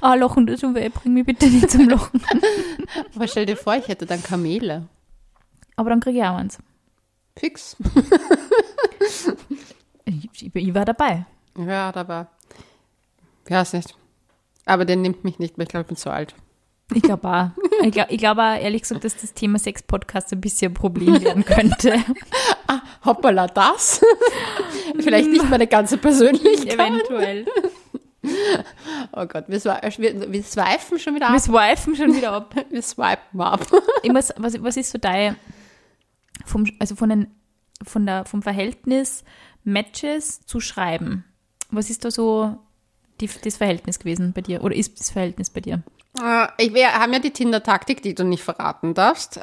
[0.00, 2.22] Ah, Lachen, das weh, bring mich bitte nicht zum Lachen.
[3.14, 4.88] Aber stell dir vor, ich hätte dann Kamele.
[5.74, 6.58] Aber dann kriege ich auch eins.
[7.36, 7.76] Fix.
[10.08, 11.26] Ich, ich, ich war dabei.
[11.58, 12.28] Ja, da war.
[13.48, 13.96] Ja, ist nicht.
[14.64, 15.64] Aber der nimmt mich nicht mehr.
[15.64, 16.36] Ich glaube, ich bin zu alt.
[16.94, 17.50] Ich glaube auch.
[17.82, 21.20] Ich glaube ich glaub auch, ehrlich gesagt, dass das Thema Sex-Podcast ein bisschen ein Problem
[21.20, 22.04] werden könnte.
[23.06, 24.00] Hoppala, das?
[24.98, 26.74] Vielleicht nicht meine ganze Persönlichkeit.
[26.74, 27.46] Eventuell.
[29.12, 31.40] Oh Gott, wir, swi- wir, wir swipen schon wieder Wir ab.
[31.40, 32.54] swipen schon wieder ab.
[32.70, 33.66] Wir swipen ab.
[34.10, 35.36] Muss, was, was ist so dein,
[36.44, 37.26] vom, also von den,
[37.84, 39.22] von der, vom Verhältnis
[39.64, 41.24] Matches zu Schreiben?
[41.70, 42.56] Was ist da so
[43.20, 44.62] die, das Verhältnis gewesen bei dir?
[44.64, 45.82] Oder ist das Verhältnis bei dir?
[46.22, 49.40] Äh, Ich, wir haben ja die Tinder-Taktik, die du nicht verraten darfst.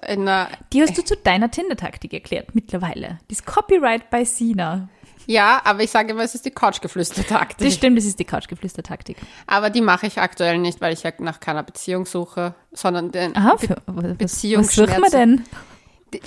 [0.74, 3.20] Die hast du zu deiner Tinder-Taktik erklärt mittlerweile.
[3.30, 4.90] Das Copyright bei Sina.
[5.28, 7.66] ja, aber ich sage immer, es ist die Couchgeflüster-Taktik.
[7.68, 9.18] Das stimmt, das ist die Couchgeflüster-Taktik.
[9.48, 13.36] Aber die mache ich aktuell nicht, weil ich ja nach keiner Beziehung suche, sondern den
[13.36, 14.42] Aha, für, was, was
[14.76, 15.44] suchen wir denn?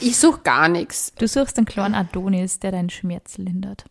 [0.01, 1.13] ich suche gar nichts.
[1.17, 3.85] Du suchst einen kleinen Adonis, der deinen Schmerz lindert.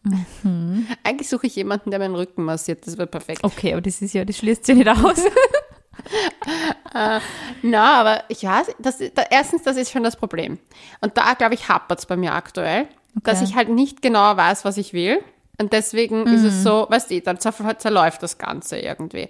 [1.03, 2.85] Eigentlich suche ich jemanden, der meinen Rücken massiert.
[2.85, 3.43] Das wird perfekt.
[3.43, 5.23] Okay, aber das ist ja, das schließt sich nicht aus.
[6.93, 7.19] äh,
[7.62, 10.60] na, aber ja, das, da, erstens, das ist schon das Problem.
[11.01, 12.88] Und da, glaube ich, hapert es bei mir aktuell,
[13.23, 15.23] dass ich halt nicht genau weiß, was ich will.
[15.58, 19.29] Und deswegen ist es so, weißt du, dann zer- zerläuft das Ganze irgendwie.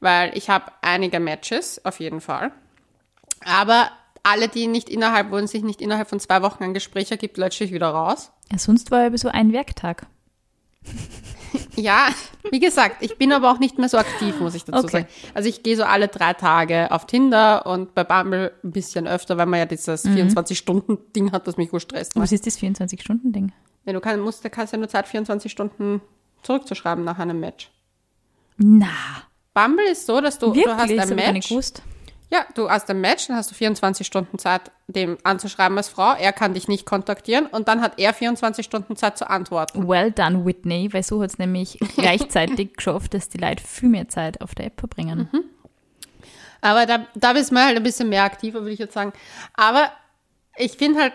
[0.00, 2.50] Weil ich habe einige Matches, auf jeden Fall.
[3.44, 3.90] Aber
[4.22, 7.64] alle, die nicht innerhalb, wo sich nicht innerhalb von zwei Wochen ein Gespräch ergibt, lösche
[7.64, 8.32] ich wieder raus.
[8.50, 10.06] Ja, sonst war ja so ein Werktag.
[11.76, 12.08] Ja,
[12.50, 14.90] wie gesagt, ich bin aber auch nicht mehr so aktiv, muss ich dazu Okay.
[15.02, 15.06] sagen.
[15.34, 19.36] Also ich gehe so alle drei Tage auf Tinder und bei Bumble ein bisschen öfter,
[19.36, 20.16] weil man ja dieses Mhm.
[20.16, 22.16] 24-Stunden-Ding hat, das mich gut stresst.
[22.16, 23.52] Was ist das 24-Stunden-Ding?
[23.84, 26.00] Wenn du kann, musst, kannst ja nur Zeit, 24 Stunden
[26.42, 27.70] zurückzuschreiben nach einem Match.
[28.56, 28.88] Na,
[29.54, 30.64] Bumble ist so, dass du, wirklich?
[30.64, 31.52] du hast ein Match.
[32.28, 36.12] Ja, du hast ein Match, dann hast du 24 Stunden Zeit, dem anzuschreiben als Frau.
[36.14, 39.86] Er kann dich nicht kontaktieren und dann hat er 24 Stunden Zeit zu antworten.
[39.86, 44.08] Well done, Whitney, weil so hat es nämlich gleichzeitig geschafft, dass die Leute viel mehr
[44.08, 45.28] Zeit auf der App verbringen.
[45.32, 45.44] Mhm.
[46.60, 49.12] Aber da, da bist man halt ein bisschen mehr aktiver, würde ich jetzt sagen.
[49.54, 49.92] Aber
[50.56, 51.12] ich finde halt,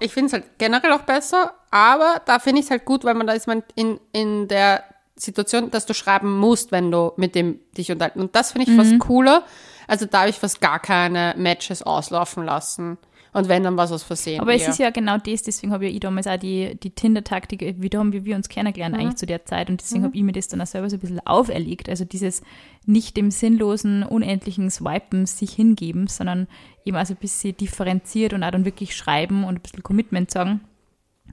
[0.00, 3.14] ich finde es halt generell auch besser, aber da finde ich es halt gut, weil
[3.14, 4.82] man da ist man in, in der
[5.16, 8.20] Situation, dass du schreiben musst, wenn du mit dem dich unterhalten.
[8.20, 8.80] Und das finde ich Mhm.
[8.82, 9.44] fast cooler.
[9.86, 12.98] Also da habe ich fast gar keine Matches auslaufen lassen.
[13.34, 14.40] Und wenn, dann was aus Versehen.
[14.40, 14.68] Aber es eher.
[14.68, 17.98] ist ja genau das, deswegen habe ja ich damals auch die, die Tinder-Taktik, wie da
[17.98, 20.46] haben wir, wir uns kennengelernt eigentlich zu der Zeit und deswegen habe ich mir das
[20.46, 21.88] dann auch selber so ein bisschen auferlegt.
[21.88, 22.42] Also dieses
[22.86, 26.46] nicht dem sinnlosen, unendlichen Swipen sich hingeben, sondern
[26.84, 30.60] eben also ein bisschen differenziert und auch dann wirklich schreiben und ein bisschen Commitment sagen.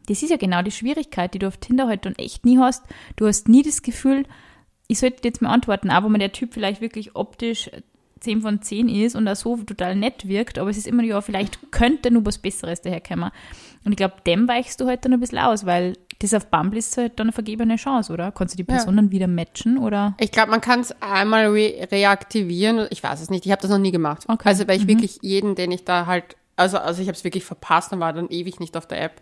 [0.08, 2.84] Das ist ja genau die Schwierigkeit, die du auf Tinder halt dann echt nie hast.
[3.16, 4.26] Du hast nie das Gefühl,
[4.88, 7.70] ich sollte jetzt mal antworten, auch wenn man der Typ vielleicht wirklich optisch
[8.22, 11.20] 10 von 10 ist und auch so total nett wirkt, aber es ist immer, ja,
[11.22, 13.32] vielleicht könnte nur was Besseres daherkommen.
[13.84, 16.78] Und ich glaube, dem weichst du halt dann ein bisschen aus, weil das auf Bumble
[16.78, 18.32] ist halt dann eine vergebene Chance, oder?
[18.32, 20.16] Kannst du die Person dann wieder matchen, oder?
[20.20, 22.88] Ich glaube, man kann es einmal re reaktivieren.
[22.92, 23.48] Ich weiß es nicht.
[23.48, 24.26] Ich habe das noch nie gemacht.
[24.28, 24.48] Okay.
[24.48, 27.44] Also weil ich wirklich jeden, den ich da halt, also, also ich habe es wirklich
[27.44, 29.20] verpasst und war dann ewig nicht auf der App.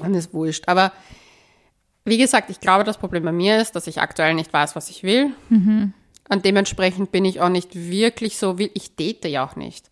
[0.00, 0.68] Und ist wurscht.
[0.68, 0.92] Aber
[2.04, 4.90] wie gesagt, ich glaube, das Problem bei mir ist, dass ich aktuell nicht weiß, was
[4.90, 5.32] ich will.
[6.30, 9.90] Und dementsprechend bin ich auch nicht wirklich so, will ich date ja auch nicht.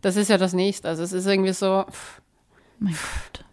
[0.00, 0.88] Das ist ja das Nächste.
[0.88, 2.22] Also es ist irgendwie so, pff.
[2.78, 3.44] Mein Gott.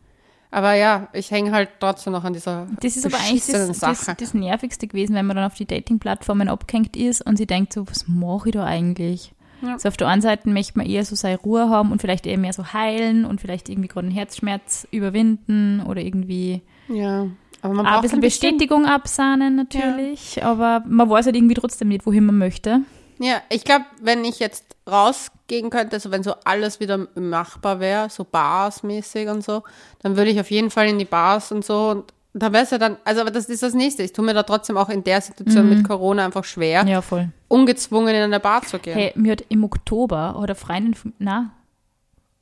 [0.52, 4.06] aber ja, ich hänge halt trotzdem noch an dieser Das ist aber eigentlich das, das,
[4.18, 7.88] das Nervigste gewesen, wenn man dann auf die Dating-Plattformen abgehängt ist und sie denkt so,
[7.90, 9.34] was mache ich da eigentlich?
[9.62, 9.80] Ja.
[9.80, 12.38] So auf der einen Seite möchte man eher so seine Ruhe haben und vielleicht eher
[12.38, 17.28] mehr so heilen und vielleicht irgendwie gerade einen Herzschmerz überwinden oder irgendwie ja,
[17.66, 21.90] aber man auch ein braucht bisschen Bestätigung absahnen natürlich, aber man weiß halt irgendwie trotzdem
[21.90, 22.82] nicht, wohin man möchte.
[23.20, 28.10] Ja, ich glaube, wenn ich jetzt rausgehen könnte, also wenn so alles wieder machbar wäre,
[28.10, 29.64] so Bars-mäßig und so,
[30.02, 32.72] dann würde ich auf jeden Fall in die Bars und so und da wäre es
[32.72, 34.04] ja dann, also aber das ist das Nächste.
[34.04, 36.90] Ich tue mir da trotzdem auch in der Situation mit Corona einfach schwer, Mhm.
[36.90, 37.30] Ja, voll.
[37.48, 38.94] ungezwungen in eine Bar zu gehen.
[38.94, 41.14] Hey, mir hat im Oktober oder Freundin von,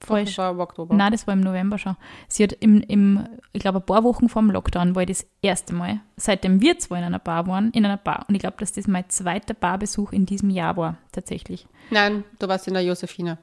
[0.10, 0.96] na, das war im Oktober.
[0.96, 1.96] Nein, das war im November schon.
[2.28, 5.28] Sie hat im, im ich glaube, ein paar Wochen vor dem Lockdown war ich das
[5.42, 8.26] erste Mal, seitdem wir zwei in einer Bar waren, in einer Bar.
[8.28, 11.68] Und ich glaube, dass das mein zweiter Barbesuch in diesem Jahr war, tatsächlich.
[11.90, 13.38] Nein, du warst in der Josephine,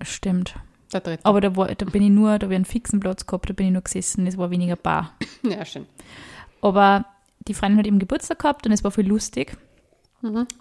[0.00, 0.54] Stimmt.
[0.92, 1.24] der dritte.
[1.24, 3.54] Aber da, war, da bin ich nur, da habe ich einen fixen Platz gehabt, da
[3.54, 5.12] bin ich nur gesessen, es war weniger Bar.
[5.42, 5.88] Ja, stimmt.
[6.60, 7.04] Aber
[7.46, 9.56] die Freundin hat eben Geburtstag gehabt und es war viel lustig.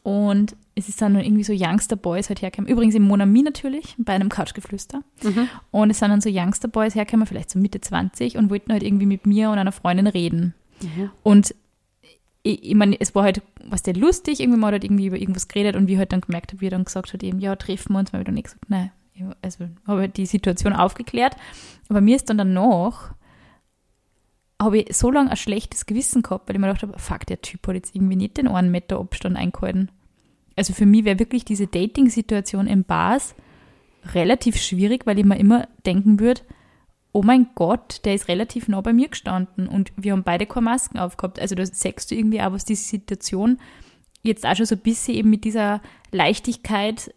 [0.04, 2.70] Und es ist dann irgendwie so Youngster Boys halt hergekommen.
[2.72, 5.02] Übrigens im Monami natürlich, bei einem Couchgeflüster.
[5.72, 8.84] Und es sind dann so Youngster Boys hergekommen, vielleicht so Mitte 20 und wollten halt
[8.84, 10.54] irgendwie mit mir und einer Freundin reden.
[11.24, 11.56] Und
[12.43, 15.17] ich, ich meine, es war halt, was der lustig, irgendwie man hat halt irgendwie über
[15.17, 17.56] irgendwas geredet und wie halt dann gemerkt habe, wie er dann gesagt hat, eben, ja,
[17.56, 18.91] treffen wir uns mal wieder nicht gesagt, nein.
[19.15, 21.36] Ich- Also habe halt die Situation aufgeklärt.
[21.89, 23.15] Aber mir ist dann danach,
[24.62, 27.41] habe ich so lange ein schlechtes Gewissen gehabt, weil ich mir gedacht habe, fuck, der
[27.41, 29.91] Typ hat jetzt irgendwie nicht den einen Meter Abstand eingehalten.
[30.56, 33.36] Also für mich wäre wirklich diese Dating-Situation in Bars
[34.13, 36.41] relativ schwierig, weil ich mir immer denken würde,
[37.12, 40.65] oh mein Gott, der ist relativ nah bei mir gestanden und wir haben beide keine
[40.65, 41.39] Masken aufgehabt.
[41.39, 43.60] Also da sagst du irgendwie auch, was diese Situation
[44.24, 47.13] jetzt auch schon so ein bisschen eben mit dieser Leichtigkeit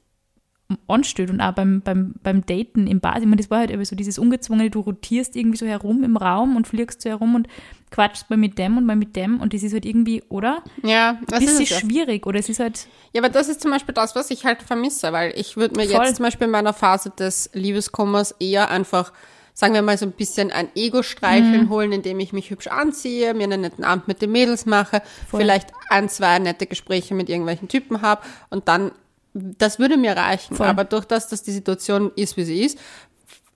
[0.87, 3.19] anstellt und auch beim, beim, beim Daten im Bad.
[3.19, 6.17] Ich meine, das war halt eben so dieses Ungezwungene, du rotierst irgendwie so herum im
[6.17, 7.49] Raum und fliegst so herum und
[7.91, 10.63] quatschst mal mit dem und mal mit dem und das ist halt irgendwie, oder?
[10.83, 11.79] Ja, das ist ja.
[11.81, 14.63] schwierig oder es ist halt, Ja, aber das ist zum Beispiel das, was ich halt
[14.63, 16.05] vermisse, weil ich würde mir Voll.
[16.05, 19.13] jetzt zum Beispiel in meiner Phase des Liebeskummers eher einfach,
[19.55, 21.69] sagen wir mal, so ein bisschen ein Ego-Streicheln Mhm.
[21.69, 25.41] holen, indem ich mich hübsch anziehe, mir einen netten Abend mit den Mädels mache, Voll.
[25.41, 28.93] vielleicht ein, zwei nette Gespräche mit irgendwelchen Typen habe und dann,
[29.35, 30.57] das würde mir reichen.
[30.57, 30.67] Voll.
[30.67, 32.79] Aber durch das, dass die Situation ist, wie sie ist,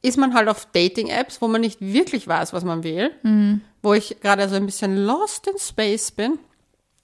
[0.03, 3.61] ist man halt auf Dating-Apps, wo man nicht wirklich weiß, was man will, Mhm.
[3.83, 6.39] wo ich gerade so ein bisschen lost in space bin.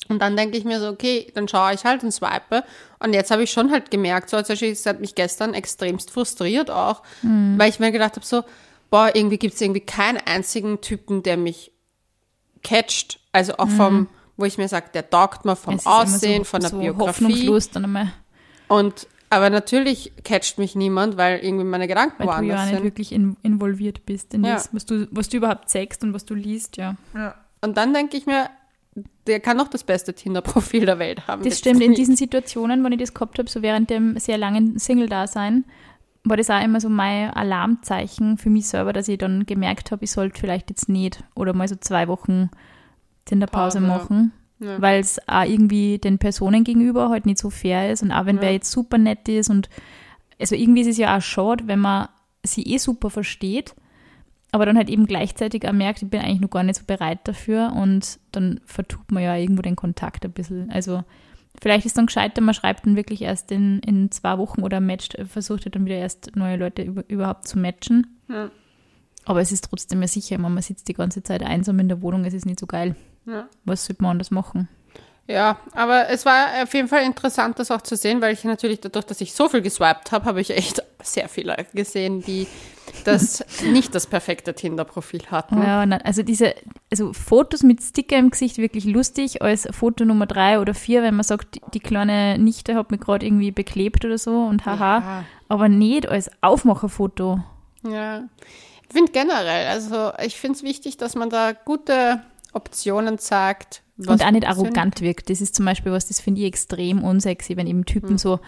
[0.08, 2.64] Und dann denke ich mir so, okay, dann schaue ich halt und swipe.
[2.98, 6.10] Und jetzt habe ich schon halt gemerkt, so zum Beispiel, es hat mich gestern extremst
[6.10, 8.42] frustriert auch, weil ich mir gedacht habe, so,
[8.90, 11.70] boah, irgendwie gibt es irgendwie keinen einzigen Typen, der mich
[12.62, 13.20] catcht.
[13.32, 16.70] Also auch vom, wo ich mir sage, der taugt mir vom Aussehen, so, von der
[16.70, 17.24] so Biografie.
[17.24, 18.12] hoffnungslos dann einmal,
[18.70, 22.74] Und aber natürlich catcht mich niemand, weil irgendwie meine Gedanken weil du ja woanders nicht
[22.74, 22.84] sind.
[22.84, 24.54] wirklich in, involviert bist in Ja.
[24.54, 26.96] das, was du, was du überhaupt sagst und was du liest, ja.
[27.60, 28.50] Und dann denke ich mir,
[29.28, 31.44] der kann doch das beste Tinder-Profil der Welt haben.
[31.44, 34.78] Das stimmt, in diesen Situationen, wenn ich das gehabt habe, so während dem sehr langen
[34.78, 35.64] Single-Dasein,
[36.24, 40.04] war das auch immer so mein Alarmzeichen für mich selber, dass ich dann gemerkt habe,
[40.04, 42.50] ich sollte vielleicht jetzt nicht oder mal so zwei Wochen
[43.26, 43.96] Tinderpause Pause, ja.
[43.96, 44.80] machen, Ja.
[44.80, 48.36] weil es auch irgendwie den Personen gegenüber halt nicht so fair ist und auch wenn
[48.36, 48.42] Ja.
[48.42, 49.68] wer jetzt super nett ist und
[50.38, 52.08] also irgendwie ist es ja auch schade, wenn man
[52.44, 53.74] sie eh super versteht,
[54.52, 57.20] aber dann halt eben gleichzeitig auch merkt, ich bin eigentlich noch gar nicht so bereit
[57.24, 60.70] dafür und dann vertut man ja irgendwo den Kontakt ein bisschen.
[60.70, 61.04] Also
[61.60, 65.16] vielleicht ist dann gescheiter, man schreibt dann wirklich erst in, in zwei Wochen oder matcht,
[65.26, 68.06] versucht halt dann wieder erst neue Leute über, überhaupt zu matchen.
[68.28, 68.50] Ja.
[69.24, 72.24] Aber es ist trotzdem ja sicher, man sitzt die ganze Zeit einsam in der Wohnung,
[72.24, 72.96] es ist nicht so geil.
[73.30, 73.48] Ja.
[73.64, 74.68] Was sollte man anders machen?
[75.26, 78.80] Ja, aber es war auf jeden Fall interessant, das auch zu sehen, weil ich natürlich
[78.80, 82.48] dadurch, dass ich so viel geswiped habe, habe ich echt sehr viele gesehen, die
[83.04, 85.62] das nicht das perfekte Tinder-Profil hatten.
[85.62, 86.54] Ja, na, also diese,
[86.90, 91.14] also Fotos mit Sticker im Gesicht wirklich lustig, als Foto Nummer drei oder vier, wenn
[91.14, 94.98] man sagt, die, die kleine Nichte hat mich gerade irgendwie beklebt oder so und haha,
[94.98, 95.24] Ja.
[95.48, 97.40] aber nicht als Aufmacherfoto.
[97.84, 98.24] Ja,
[98.88, 102.20] ich finde generell, also ich finde es wichtig, dass man da gute
[102.52, 103.82] Optionen sagt.
[103.96, 105.30] was und auch nicht arrogant wirkt.
[105.30, 107.86] Das ist zum Beispiel was, das finde ich extrem unsexy, wenn eben Hm.
[107.86, 108.40] Typen so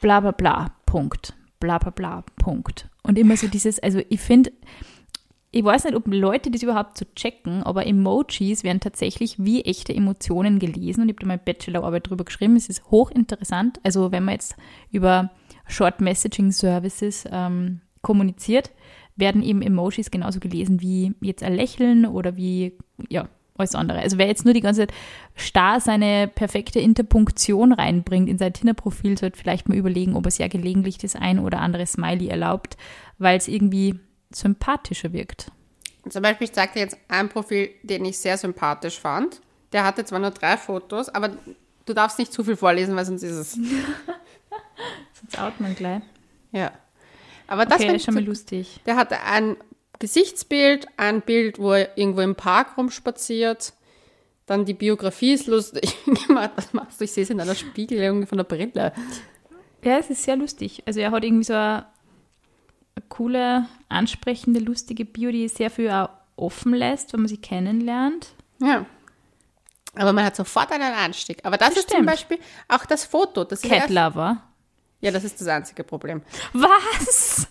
[0.00, 2.88] bla bla bla, Punkt, bla bla bla, Punkt.
[3.02, 4.52] Und immer so dieses, also ich finde,
[5.52, 9.94] ich weiß nicht, ob Leute das überhaupt so checken, aber Emojis werden tatsächlich wie echte
[9.94, 12.56] Emotionen gelesen und ich habe da meine Bachelorarbeit drüber geschrieben.
[12.56, 13.80] Es ist hochinteressant.
[13.82, 14.56] Also wenn man jetzt
[14.90, 15.30] über
[15.66, 18.70] Short Messaging Services ähm, kommuniziert,
[19.16, 22.76] werden eben Emojis genauso gelesen wie jetzt ein Lächeln oder wie,
[23.08, 23.28] ja,
[23.60, 24.00] alles andere.
[24.00, 24.92] Also wer jetzt nur die ganze Zeit
[25.36, 30.48] starr seine perfekte Interpunktion reinbringt in sein Tinder-Profil, sollte vielleicht mal überlegen, ob es ja
[30.48, 32.76] gelegentlich das ein oder andere Smiley erlaubt,
[33.18, 35.52] weil es irgendwie sympathischer wirkt.
[36.08, 39.40] Zum Beispiel, ich zeigte jetzt ein Profil, den ich sehr sympathisch fand.
[39.72, 41.30] Der hatte zwar nur drei Fotos, aber
[41.86, 43.52] du darfst nicht zu viel vorlesen, weil sonst ist es.
[45.12, 46.02] Sonst out man gleich.
[46.52, 46.72] Ja.
[47.50, 48.80] Aber das Okay, ist ich schon mal lustig.
[48.86, 49.56] Der hatte ein
[49.98, 53.74] Gesichtsbild, ein Bild, wo er irgendwo im Park rumspaziert.
[54.46, 56.52] Dann die Biografie ist lustig gemacht.
[56.56, 57.04] Was machst du?
[57.04, 58.92] Ich sehe es in einer Spiegelung von der Brille.
[59.84, 60.82] Ja, es ist sehr lustig.
[60.86, 61.86] Also er hat irgendwie so eine,
[62.96, 68.28] eine coole, ansprechende, lustige Bio, die sehr viel auch offen lässt, wenn man sie kennenlernt.
[68.60, 68.86] Ja.
[69.94, 71.44] Aber man hat sofort einen Anstieg.
[71.44, 72.10] Aber das, Das ist zum stimmt.
[72.10, 73.44] Beispiel auch das Foto.
[73.44, 74.42] Das Cat Lover.
[75.00, 76.22] Ja, das ist das einzige Problem.
[76.52, 77.48] Was?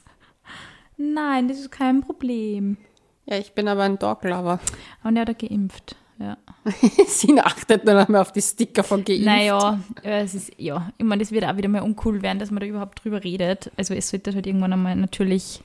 [0.97, 2.77] Nein, das ist kein Problem.
[3.25, 4.59] Ja, ich bin aber ein Dog-Lover.
[5.03, 5.95] Und er hat er geimpft.
[6.19, 6.37] Ja.
[7.07, 9.25] Sie achtet nur noch mehr auf die Sticker von geimpft.
[9.25, 12.59] Naja, es ist, ja, ich meine, das wird auch wieder mal uncool werden, dass man
[12.59, 13.71] da überhaupt drüber redet.
[13.77, 15.61] Also es sollte halt irgendwann einmal natürlich,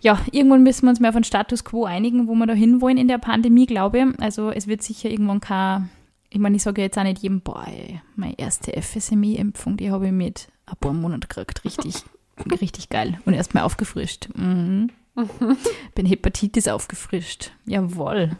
[0.00, 2.98] ja, irgendwann müssen wir uns mal auf einen Status quo einigen, wo wir da hinwollen
[2.98, 4.20] in der Pandemie, glaube ich.
[4.20, 5.90] Also es wird sicher irgendwann kein,
[6.30, 10.06] ich meine, ich sage jetzt auch nicht jedem, boah, ey, meine erste FSMI-Impfung, die habe
[10.06, 12.02] ich mit ein paar Monaten gekriegt, richtig,
[12.60, 13.18] richtig geil.
[13.24, 14.28] Und erstmal aufgefrischt.
[14.34, 14.90] Mhm.
[15.94, 17.50] Bin Hepatitis aufgefrischt.
[17.66, 18.36] Jawohl.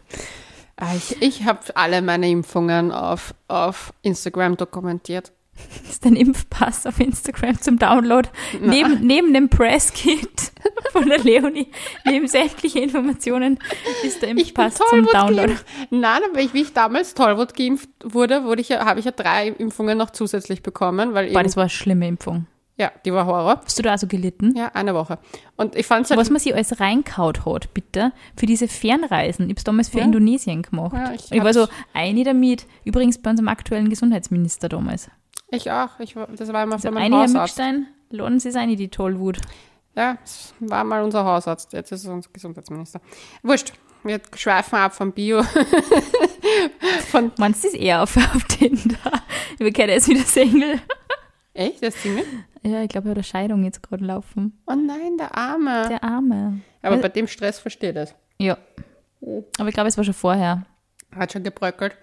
[0.77, 5.33] Ah, Ich, ich habe alle meine Impfungen auf, auf Instagram dokumentiert.
[5.89, 8.27] ist dein Impfpass auf Instagram zum Download.
[8.61, 10.51] Neben, neben dem Presskit
[10.91, 11.67] von der Leonie,
[12.05, 13.59] neben sämtliche Informationen
[14.03, 15.47] ist der Impfpass zum Download.
[15.47, 15.65] geimpft.
[15.89, 19.11] Nein, aber ich, wie ich damals Tollwut geimpft wurde, wurde ich ja, habe ich ja
[19.11, 22.45] drei Impfungen noch zusätzlich bekommen, weil Boah, das war eine schlimme Impfung.
[22.77, 23.61] ja, die war Horror.
[23.65, 24.55] Hast du da also gelitten?
[24.55, 25.19] Ja, eine Woche.
[25.57, 29.45] Und ich fand es halt, Was man sich alles reinkaut hat, bitte, für diese Fernreisen.
[29.45, 30.05] Ich habe es damals für Ja.
[30.05, 30.93] Indonesien gemacht.
[30.95, 35.09] Ja, ich ich war so hab's- eine damit, übrigens bei unserem aktuellen Gesundheitsminister damals.
[35.51, 37.57] Ich auch, ich, das war immer Also von meinem eine Herr Hausarzt.
[37.57, 39.37] Mückstein, laden Sie es ein, die Tollwut.
[39.95, 43.01] Ja, das war mal unser Hausarzt, jetzt ist es unser Gesundheitsminister.
[43.43, 43.73] Wurscht,
[44.03, 45.43] wir schweifen ab vom Bio.
[47.11, 48.97] von, Meinst du das eher auf, auf Tinder?
[49.57, 50.79] Wir kennen jetzt wieder Single.
[51.53, 52.25] echt, der ist Single?
[52.63, 54.57] Ja, ich glaube, er hat eine Scheidung jetzt gerade laufen.
[54.67, 55.87] Oh nein, der Arme.
[55.89, 56.61] Der Arme.
[56.81, 58.13] aber bei dem Stress versteht es.
[58.37, 58.57] Ja.
[59.57, 60.65] Aber ich glaube, es war schon vorher.
[61.15, 61.97] Hat schon gebröckelt.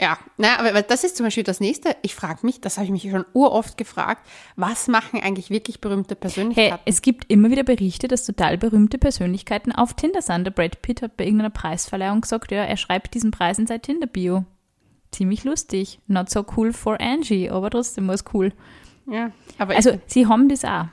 [0.00, 1.94] Ja, naja, aber das ist zum Beispiel das nächste.
[2.02, 6.14] Ich frage mich, das habe ich mich schon uroft gefragt, was machen eigentlich wirklich berühmte
[6.14, 6.82] Hey, Persönlichkeiten?
[6.84, 10.42] es gibt immer wieder Berichte, dass total berühmte Persönlichkeiten auf Tinder sind.
[10.44, 13.80] Der Brad Pitt hat bei irgendeiner Preisverleihung gesagt, ja, er schreibt diesen Preis in sein
[13.80, 14.44] Tinder-Bio.
[15.12, 16.00] ziemlich lustig.
[16.08, 18.52] Not so cool for Angie, aber trotzdem war es cool.
[19.06, 20.86] Ja, aber, Also, sie haben das auch.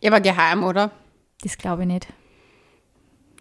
[0.00, 0.90] ja, aber geheim, oder?
[1.42, 2.06] Das glaube ich nicht.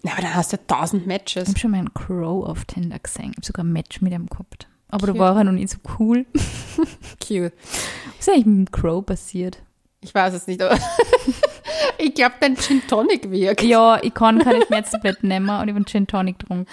[0.03, 1.47] Ja, aber dann hast du ja tausend Ich Matches.
[1.47, 3.31] habe schon mal einen Crow auf Tinder gesehen.
[3.31, 4.67] Ich habe sogar ein Match mit ihm gehabt.
[4.89, 5.21] Aber da Cute.
[5.21, 6.25] war er noch nicht so cool.
[7.25, 7.53] Cute.
[8.17, 9.59] Was ist eigentlich mit dem Crow passiert?
[10.01, 10.77] Ich weiß es nicht, aber
[11.97, 13.61] ich glaube, dein Gin Tonic wirkt.
[13.63, 16.67] Ja, ich kann keine Schmerztabletten nehmen und ich habe Gin Tonic getrunken.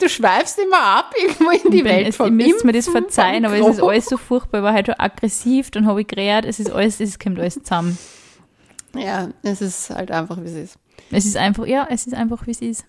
[0.00, 3.44] Du schweifst immer ab irgendwo in die Welt es, von ihr müsst mir das verzeihen,
[3.46, 4.58] aber es ist alles so furchtbar.
[4.58, 7.96] Ich war halt aggressiv, dann habe ich geredet, es ist alles, es kommt alles zusammen.
[8.96, 10.78] Ja, es ist halt einfach, wie es ist.
[11.10, 12.86] Es ist einfach, ja, es ist einfach, wie es ist.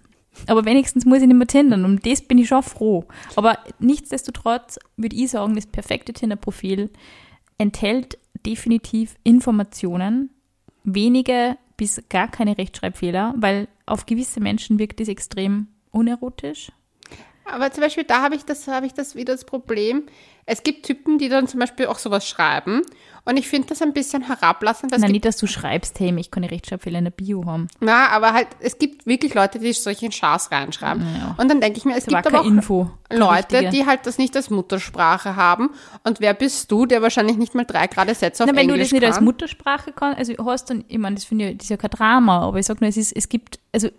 [0.48, 1.86] Aber wenigstens muss ich nicht mehr tindern.
[1.86, 3.06] Um das bin ich schon froh.
[3.36, 6.90] Aber nichtsdestotrotz würde ich sagen, das perfekte Tinder-Profil
[7.58, 10.30] enthält definitiv Informationen,
[10.84, 16.72] wenige bis gar keine Rechtschreibfehler, weil auf gewisse Menschen wirkt das extrem unerotisch.
[17.46, 20.04] Aber zum Beispiel, da habe ich das, ich das wieder das Problem.
[20.50, 22.82] Es gibt Typen, die dann zum Beispiel auch sowas schreiben.
[23.26, 24.92] Und ich finde das ein bisschen herablassend.
[24.98, 27.68] Nein, nicht, dass du schreibst, hey, ich kann eine Rechtschreibfehler in der Bio haben.
[27.80, 31.06] na, aber halt, es gibt wirklich Leute, die solche Schars reinschreiben.
[31.20, 31.36] Ja.
[31.38, 32.90] Und dann denke ich mir, es Das gibt aber auch Info.
[33.12, 33.70] Leute, richtige.
[33.70, 35.70] die halt das nicht als Muttersprache haben.
[36.04, 38.74] Und wer bist du, der wahrscheinlich nicht mal drei gerade Sätze auf Na, wenn du
[38.74, 39.12] Englisch das nicht kann?
[39.14, 41.92] als Muttersprache kannst, also hast dann, ich meine, das finde ich, das ist ja kein
[41.92, 43.90] Drama, aber ich sage nur, es ist, es gibt, also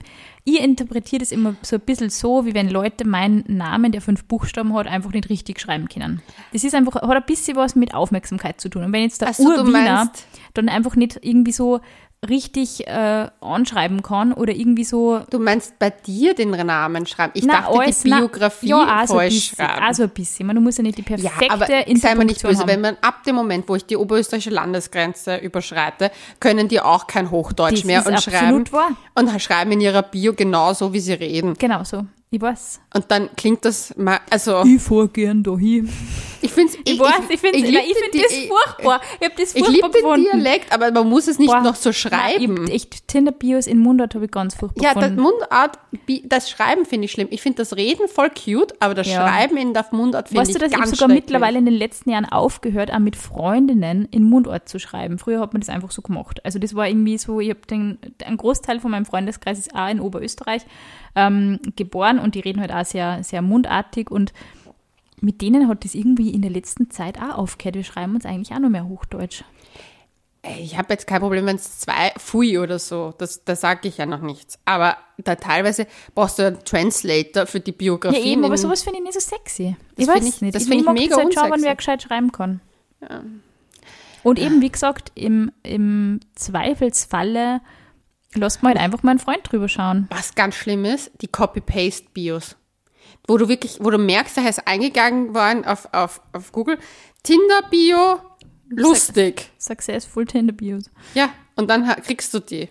[0.44, 4.24] ich interpretiere das immer so ein bisschen so, wie wenn Leute meinen Namen, der fünf
[4.24, 6.22] Buchstaben hat, einfach nicht richtig schreiben können.
[6.52, 8.84] Das ist einfach, hat ein bisschen was mit Aufmerksamkeit zu tun.
[8.84, 10.10] Und wenn jetzt der Ach so, du Urwiener
[10.54, 11.80] dann einfach nicht irgendwie so
[12.28, 17.32] richtig äh, anschreiben kann oder irgendwie so Du meinst bei dir den Namen schreiben?
[17.34, 19.84] Ich Na, dachte, alles, die na, Biografie ja, auch so ein falsch bisschen, schreiben.
[19.86, 20.46] auch so ein bisschen.
[20.46, 22.68] Man, du musst ja nicht die Ja, perfekte aber sei mir nicht böse, haben.
[22.68, 26.10] wenn man ab dem Moment, wo ich die oberösterreichische Landesgrenze überschreite,
[26.40, 28.90] können die auch kein Hochdeutsch Das mehr und schreiben wahr.
[29.14, 31.54] und schreiben in ihrer Bio genauso, wie sie reden.
[31.58, 32.04] Genau so.
[32.30, 32.80] Ich weiß.
[32.94, 35.88] Und dann klingt das mal, also Ich fahr gern dahin.
[36.42, 39.00] Ich finde Ich, weiß, ich finde ich ich, lieb ich find das furchtbar.
[39.20, 40.40] Ich habe das Ich furchtbar liebe den.
[40.42, 42.64] Dialekt, aber man muss es nicht Boah, noch so Nein, schreiben.
[42.66, 45.22] ich, echt, Tinder-Bios in Mundart habe ich ganz furchtbar ja, das gefunden.
[45.22, 47.28] Mundart, Bi- das Schreiben finde ich schlimm.
[47.30, 49.26] Ich finde das Reden voll cute, aber das Ja.
[49.28, 51.74] Schreiben in der Mundart finde Weißt ich du, dass ich ganz sogar mittlerweile in den
[51.74, 55.18] letzten Jahren aufgehört, auch mit Freundinnen in Mundart zu schreiben.
[55.18, 56.44] Früher hat man das einfach so gemacht.
[56.44, 59.88] Also das war irgendwie so, ich habe den, ein Großteil von meinem Freundeskreis ist auch
[59.88, 60.62] in Oberösterreich
[61.16, 64.32] ähm, geboren und die reden halt auch sehr, sehr mundartig und
[65.22, 67.74] mit denen hat das irgendwie in der letzten Zeit auch aufgehört.
[67.76, 69.42] Wir schreiben uns eigentlich auch nur mehr Hochdeutsch.
[70.62, 73.98] Ich habe jetzt kein Problem, wenn es zwei Fui oder so, das, da sage ich
[73.98, 74.58] ja noch nichts.
[74.64, 78.20] Aber da teilweise brauchst du einen Translator für die Ja, Biografie.
[78.32, 79.76] eben, aber sowas finde ich nicht so sexy.
[79.96, 80.54] Das ich weiß find ich- nicht.
[80.54, 81.66] das find ich mag mega das halt schon, wenn unsexy.
[81.68, 82.60] wer gescheit schreiben kann.
[84.22, 87.60] Und eben, wie gesagt, im, im Zweifelsfalle
[88.34, 90.06] lasst man halt einfach mal einen Freund drüber schauen.
[90.10, 92.56] Was ganz schlimm ist, die Copy-Paste-Bios.
[93.30, 96.78] Wo du wirklich, wo du merkst, da ist eingegangen worden auf, auf, auf Google,
[97.22, 98.18] Tinder-Bio,
[98.70, 99.52] lustig.
[99.56, 100.90] Successful Tinder Bios.
[101.14, 102.68] Ja, und dann kriegst du die.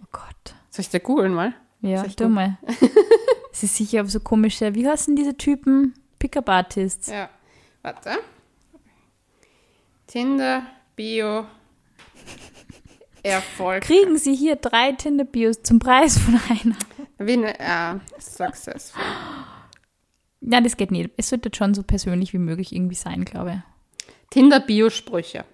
[0.00, 0.54] Oh Gott.
[0.70, 1.54] Soll ich dir googeln mal?
[1.80, 2.56] Ja, ich tu mal.
[3.52, 5.94] Es ist sicher auf so komische, wie heißen diese Typen?
[6.20, 7.08] Pickup-Artists.
[7.08, 7.28] Ja,
[7.82, 8.18] warte.
[10.06, 11.46] Tinder, Bio,
[13.24, 13.82] Erfolg.
[13.82, 16.76] Kriegen sie hier drei Tinder Bios zum Preis von einer?
[17.18, 19.02] Win äh, successful.
[20.46, 21.10] Ja, das geht nicht.
[21.16, 24.06] Es sollte schon so persönlich wie möglich irgendwie sein, glaube ich.
[24.30, 25.44] Tinder-Bio-Sprüche.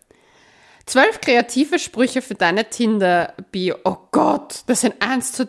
[0.84, 3.76] Zwölf kreative Sprüche für deine Tinder-Bio.
[3.84, 5.48] Oh Gott, das sind eins zu.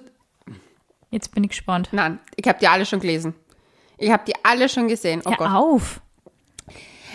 [1.12, 1.90] Jetzt bin ich gespannt.
[1.92, 3.34] Nein, ich habe die alle schon gelesen.
[3.98, 5.22] Ich habe die alle schon gesehen.
[5.26, 5.52] Oh Hör Gott.
[5.52, 6.02] auf.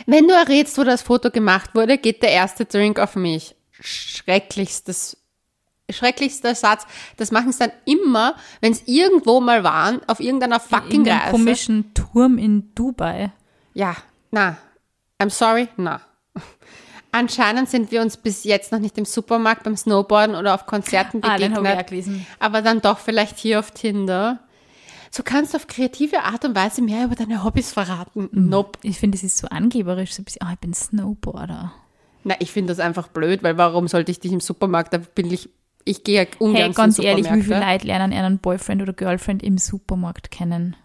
[0.06, 3.54] Wenn du errätst, wo das Foto gemacht wurde, geht der erste Drink auf mich.
[3.80, 5.16] Schrecklichstes,
[5.91, 6.86] schrecklichster Satz.
[7.16, 11.30] Das machen sie dann immer, wenn es irgendwo mal waren, auf irgendeiner fucking In Reise.
[11.30, 13.32] komischen Turm in Dubai.
[13.74, 13.97] Ja,
[14.30, 14.57] na.
[15.20, 16.01] I'm sorry, na.
[17.11, 21.20] Anscheinend sind wir uns bis jetzt noch nicht im Supermarkt beim Snowboarden oder auf Konzerten
[21.24, 21.78] Ah, den begegnet.
[21.82, 22.26] auch gelesen.
[22.39, 24.41] aber dann doch vielleicht hier auf Tinder.
[25.11, 28.28] So kannst du auf kreative Art und Weise mehr über deine Hobbys verraten.
[28.30, 28.49] Mhm.
[28.51, 28.78] Nope.
[28.82, 31.72] Ich finde, es ist so angeberisch, so ein bisschen, ah, ich bin Snowboarder.
[32.24, 35.32] Na, ich finde das einfach blöd, weil warum sollte ich dich im Supermarkt, da bin
[35.32, 35.49] ich,
[35.89, 37.61] ich gehe ja ungern Hey, ganz ehrlich, wie viele.
[37.61, 40.76] Leute lernen einen Boyfriend oder Girlfriend im Supermarkt kennen?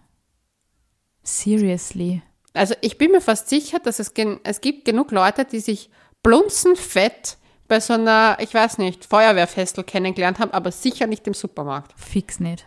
[1.22, 2.22] Seriously.
[2.52, 5.90] Also ich bin mir fast sicher, dass es, gen es gibt genug Leute, die sich
[6.22, 7.36] blunzenfett
[7.66, 11.92] bei so einer, ich weiß nicht, Feuerwehrfestel kennengelernt haben, aber sicher nicht im Supermarkt.
[11.96, 12.66] Fix nicht.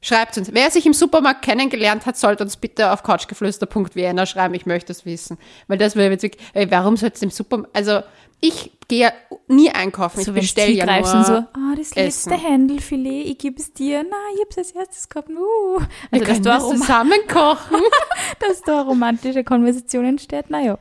[0.00, 0.52] Schreibt uns.
[0.52, 4.54] Wer sich im Supermarkt kennengelernt hat, sollte uns bitte auf couchgeflüster.vienna schreiben.
[4.54, 5.38] Ich möchte es wissen.
[5.66, 8.02] Weil das wäre jetzt wirklich, ey, warum soll es im Supermarkt, also
[8.40, 9.12] Ich gehe
[9.48, 11.20] nie einkaufen, ich So, du bestelle ja greifst nur.
[11.20, 14.04] und so, ah, das letzte Händelfilet, ich gebe es dir.
[14.08, 15.30] Na, ich hab's als erstes gehabt.
[15.30, 15.80] Uh.
[16.10, 17.80] Also, dass da, zusammen kochen.
[18.40, 20.78] dass da romantische Konversation entsteht, naja.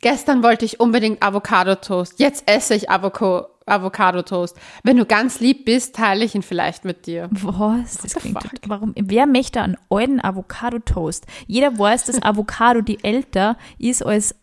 [0.00, 2.18] Gestern wollte ich unbedingt Avocado-Toast.
[2.20, 4.56] Jetzt esse ich Avoco- Avocado-Toast.
[4.82, 7.28] Wenn du ganz lieb bist, teile ich ihn vielleicht mit dir.
[7.32, 7.98] Was?
[7.98, 8.52] Das klingt fuck?
[8.66, 8.92] Warum?
[8.94, 11.24] Wer möchte einen alten Avocado-Toast?
[11.46, 14.34] Jeder weiß, dass Avocado, die älter ist als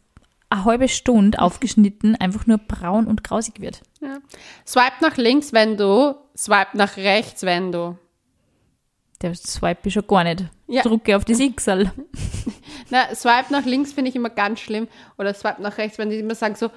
[0.53, 3.81] eine halbe Stunde aufgeschnitten, einfach nur braun und grausig wird.
[4.01, 4.19] Ja.
[4.65, 7.97] Swipe nach links, wenn du, swipe nach rechts, wenn du.
[9.21, 10.45] Der swipe ich schon gar nicht.
[10.67, 10.81] Ja.
[10.83, 11.91] Drucke auf das Xal.
[12.89, 14.87] Na, swipe nach links finde ich immer ganz schlimm.
[15.17, 16.69] Oder swipe nach rechts, wenn die immer sagen so,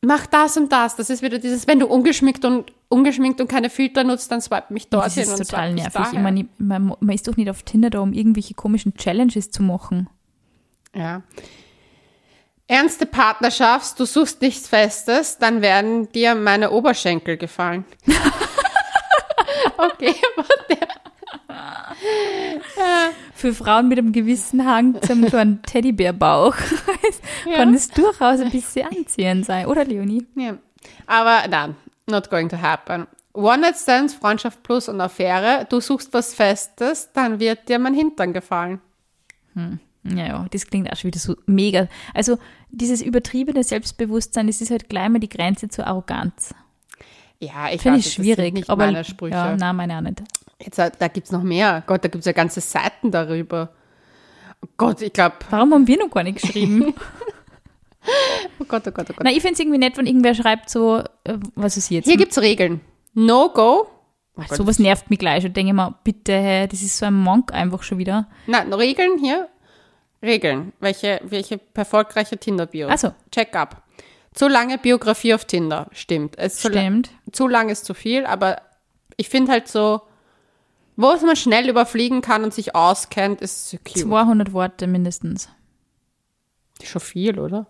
[0.00, 0.96] mach das und das.
[0.96, 4.72] Das ist wieder dieses, wenn du ungeschminkt und ungeschminkt und keine Filter nutzt, dann swipe
[4.72, 6.06] mich Das dorthin ist und total nervig.
[6.12, 9.62] Ich meine, man, man ist doch nicht auf Tinder da, um irgendwelche komischen Challenges zu
[9.62, 10.08] machen.
[10.94, 11.22] Ja.
[12.70, 17.86] Ernste Partnerschaft, du suchst nichts Festes, dann werden dir meine Oberschenkel gefallen.
[19.78, 20.86] okay, warte.
[23.32, 26.54] Für Frauen mit einem gewissen Hang zum kleinen Teddybärbauch
[27.56, 30.26] kann es durchaus ein bisschen anziehend sein, oder Leonie?
[30.36, 30.58] Ja.
[31.06, 31.74] Aber nein,
[32.06, 33.06] not going to happen.
[33.32, 38.82] One-Night-Stands, Freundschaft plus und Affäre, du suchst was Festes, dann wird dir mein Hintern gefallen.
[40.04, 41.88] Ja, ja, das klingt auch schon wieder so mega.
[42.14, 42.38] Also
[42.70, 46.54] dieses übertriebene Selbstbewusstsein, das ist halt gleich mal die Grenze zur Arroganz.
[47.40, 48.46] Ja, ich Finde das schwierig.
[48.46, 49.34] sind nicht aber meine Sprüche.
[49.34, 50.22] Ja, nein, meine auch nicht.
[50.60, 51.84] Jetzt, äh, da gibt's noch mehr.
[51.86, 53.70] Gott, da gibt's ja ganze Seiten darüber.
[54.60, 56.94] Oh Gott, ich glaube, Warum haben wir noch gar nicht geschrieben?
[58.58, 59.24] oh Gott, oh Gott, oh Gott.
[59.24, 62.06] Na, ich finde es irgendwie nett, wenn irgendwer schreibt so, äh, was ist jetzt?
[62.06, 62.80] Hier gibt's Regeln.
[63.14, 63.86] No-Go.
[64.36, 64.56] Oh Gott.
[64.56, 65.44] Sowas nervt mich gleich.
[65.44, 68.28] Und denke mir, bitte, das ist so ein Monk einfach schon wieder.
[68.46, 69.48] Nein, Regeln hier.
[70.22, 70.72] Regeln.
[70.80, 72.88] Welche, welche erfolgreiche Tinder-Bio?
[72.90, 73.14] Ach so.
[73.30, 73.82] Check up.
[74.34, 75.88] Zu lange Biografie auf Tinder.
[75.92, 76.36] Stimmt.
[76.38, 77.10] Es ist zu, la- Stimmt.
[77.32, 78.60] zu lang ist zu viel, aber
[79.16, 80.02] ich finde halt so,
[80.96, 83.98] wo es man schnell überfliegen kann und sich auskennt, ist cute.
[84.02, 85.48] 200 Worte mindestens.
[86.82, 87.66] Schon viel, oder?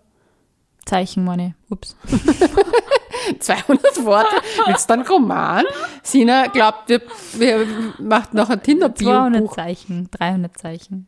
[0.85, 1.55] Zeichen, meine.
[1.69, 1.95] Ups.
[3.39, 4.35] 200 Worte.
[4.65, 5.65] Willst du einen Roman?
[6.03, 7.01] Sina glaubt, wir,
[7.33, 7.67] wir
[7.99, 9.55] macht noch ein 200 Tinder-Bio-Buch.
[9.55, 11.07] Zeichen, 300 Zeichen.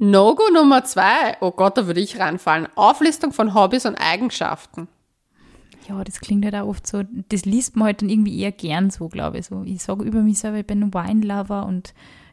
[0.00, 1.36] No-Go Nummer zwei.
[1.40, 2.68] Oh Gott, da würde ich reinfallen.
[2.74, 4.88] Auflistung von Hobbys und Eigenschaften.
[5.88, 8.90] Ja, das klingt halt auch oft so, das liest man halt dann irgendwie eher gern
[8.90, 9.46] so, glaube ich.
[9.46, 11.92] So, ich sage über mich selber, ich bin Wine-Lover und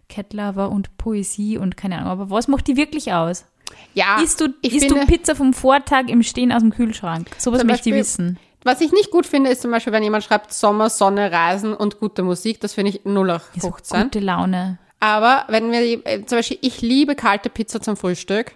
[0.10, 2.10] Cat-Lover und Poesie und keine Ahnung.
[2.10, 3.46] Aber was macht die wirklich aus?
[3.94, 7.30] Ja, isst du, ich isst finde, du Pizza vom Vortag im Stehen aus dem Kühlschrank?
[7.38, 8.40] Sowas Zum möchte ich wissen.
[8.64, 12.00] was ich nicht gut finde, ist zum Beispiel, wenn jemand schreibt Sommer, Sonne, Reisen und
[12.00, 12.62] gute Musik.
[12.62, 14.04] Das finde ich 0 auf Ja, so 15.
[14.04, 14.78] gute Laune.
[15.00, 18.54] Aber wenn wir, äh, zum Beispiel, ich liebe kalte Pizza zum Frühstück.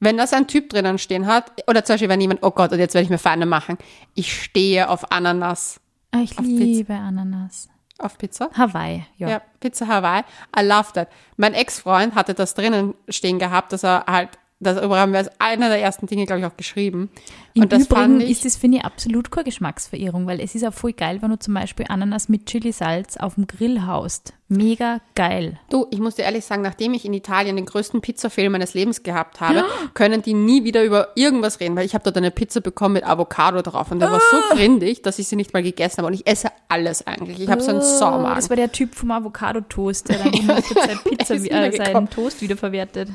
[0.00, 2.80] Wenn das ein Typ drinnen stehen hat, oder zum Beispiel, wenn jemand, oh Gott, und
[2.80, 3.78] jetzt werde ich mir Feinde machen.
[4.14, 5.80] Ich stehe auf Ananas.
[6.10, 7.68] Ah, ich Auf liebe Ananas.
[7.98, 8.50] Auf Pizza?
[8.52, 9.28] Hawaii, ja.
[9.28, 10.24] Ja, Pizza Hawaii.
[10.58, 11.08] I love that.
[11.36, 14.30] Mein Ex-Freund hatte das drinnen stehen gehabt, dass er halt,
[14.62, 17.10] darüber haben wir als einer der ersten Dinge, glaube ich, auch geschrieben.
[17.54, 20.54] Im und das Übrigen fand ich, ist das, finde ich, absolut keine Geschmacksverirrung, weil es
[20.54, 24.32] ist auch voll geil, wenn du zum Beispiel Ananas mit Chili-Salz auf dem Grill haust.
[24.48, 25.58] Mega geil.
[25.70, 29.02] du, ich muss dir ehrlich sagen, nachdem ich in Italien den größten Pizzafail meines Lebens
[29.02, 32.60] gehabt habe, können die nie wieder über irgendwas reden, weil ich habe dort eine Pizza
[32.60, 34.48] bekommen mit Avocado drauf und der war Ah.
[34.50, 37.40] so grindig, dass ich sie nicht mal gegessen habe und ich esse alles eigentlich.
[37.40, 38.36] Ich habe so einen Oh, Saumagen.
[38.36, 40.32] Das war der Typ vom Avocado-Toast, der dann
[40.74, 42.10] seine Pizza, ist äh, seinen.
[42.10, 43.08] Toast wiederverwertet.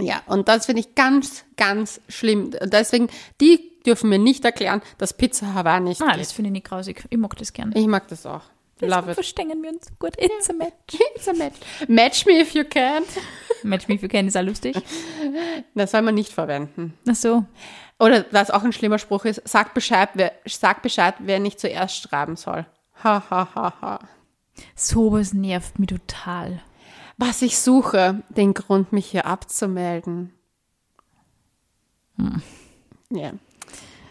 [0.00, 2.50] Ja, und das finde ich ganz, ganz schlimm.
[2.64, 3.08] Deswegen,
[3.40, 6.20] die dürfen mir nicht erklären, dass Pizza Hawaii nicht Ah, geht.
[6.20, 7.04] das finde ich nicht grausig.
[7.10, 7.72] Ich mag das gern.
[7.76, 8.42] Ich mag das auch.
[8.80, 9.14] Love Deswegen it.
[9.14, 10.14] verstehen wir uns gut.
[10.18, 10.72] It's a match.
[11.14, 11.54] It's a match.
[11.86, 13.04] Match me if you can.
[13.62, 14.76] Match me if you can ist auch lustig.
[15.74, 16.94] Das soll man nicht verwenden.
[17.08, 17.44] Ach so.
[18.00, 22.02] Oder was auch ein schlimmer Spruch ist, sag Bescheid, wer, sag Bescheid, wer nicht zuerst
[22.02, 22.66] schreiben soll.
[23.04, 23.98] Ha, ha, ha, ha.
[24.74, 26.60] Sowas nervt mich total.
[27.16, 30.32] Was ich suche, den Grund, mich hier abzumelden.
[32.16, 32.42] Hm.
[33.10, 33.32] Ja.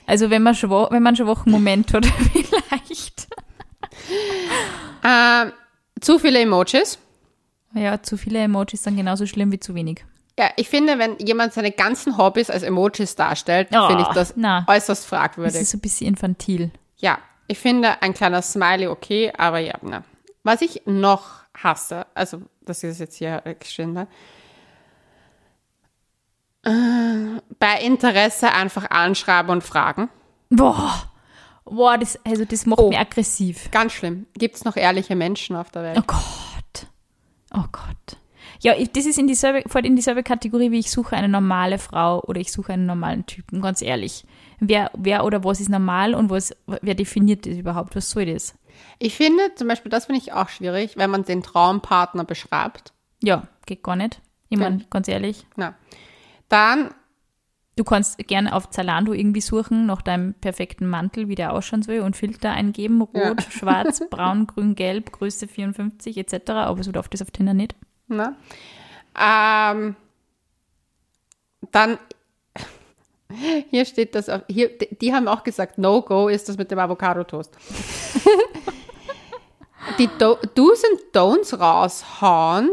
[0.06, 0.56] Also wenn man
[0.92, 3.28] wenn man schon Wochen Moment hat, vielleicht.
[5.06, 5.52] Ähm,
[6.00, 6.98] zu viele Emojis.
[7.76, 10.06] Ja, zu viele Emojis sind genauso schlimm wie zu wenig.
[10.40, 14.34] Ja, ich finde, wenn jemand seine ganzen Hobbys als Emojis darstellt, Oh, finde ich das
[14.38, 14.66] na.
[14.68, 15.62] äußerst Das fragwürdig.
[15.62, 16.72] ist so ein bisschen infantil.
[16.98, 20.04] Ja, ich finde ein kleiner Smiley okay, aber ja, ne.
[20.44, 24.08] Was ich noch hasse, also das ist jetzt hier geschrieben, ne?
[26.66, 30.10] Äh, bei Interesse einfach anschreiben und fragen.
[30.50, 31.12] Boah.
[31.66, 32.90] Boah, das, also das macht Oh.
[32.90, 33.70] mich aggressiv.
[33.72, 34.28] Ganz schlimm.
[34.34, 35.98] Gibt es noch ehrliche Menschen auf der Welt?
[36.00, 36.88] Oh Gott.
[37.54, 38.18] Oh Gott.
[38.60, 41.80] Ja, ich- das ist in dieselbe, fällt in dieselbe Kategorie wie ich suche eine normale
[41.80, 44.26] Frau oder ich suche einen normalen Typen, ganz ehrlich.
[44.60, 47.96] Wer, wer oder was ist normal und was, wer definiert das überhaupt?
[47.96, 48.54] Was soll das?
[49.00, 52.94] Ich finde, zum Beispiel, das finde ich auch schwierig, wenn man den Traumpartner beschreibt.
[53.22, 54.22] Ja, geht gar nicht.
[54.50, 55.74] Ich meine, ganz ehrlich, Na.
[56.48, 56.94] Dann,
[57.76, 62.00] du kannst gerne auf Zalando irgendwie suchen nach deinem perfekten Mantel, wie der ausschauen soll
[62.00, 63.36] und Filter eingeben, rot, Ja.
[63.50, 66.52] schwarz, braun, grün, gelb, Größe 54 etc.
[66.52, 67.76] Aber so darf das auf Tinder nicht.
[68.08, 68.36] na,
[69.20, 69.96] ähm,
[71.72, 71.98] dann,
[73.70, 77.52] hier steht das, auf, hier, die- haben auch gesagt, No-Go ist das mit dem Avocado-Toast.
[80.00, 82.70] die Do Do's und Don'ts raushauen,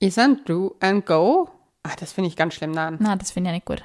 [0.00, 1.48] ist ein Do and Go.
[1.82, 2.72] Ah, das finde ich ganz schlimm.
[2.72, 2.96] Nein.
[3.00, 3.82] Na, das finde ich nicht gut.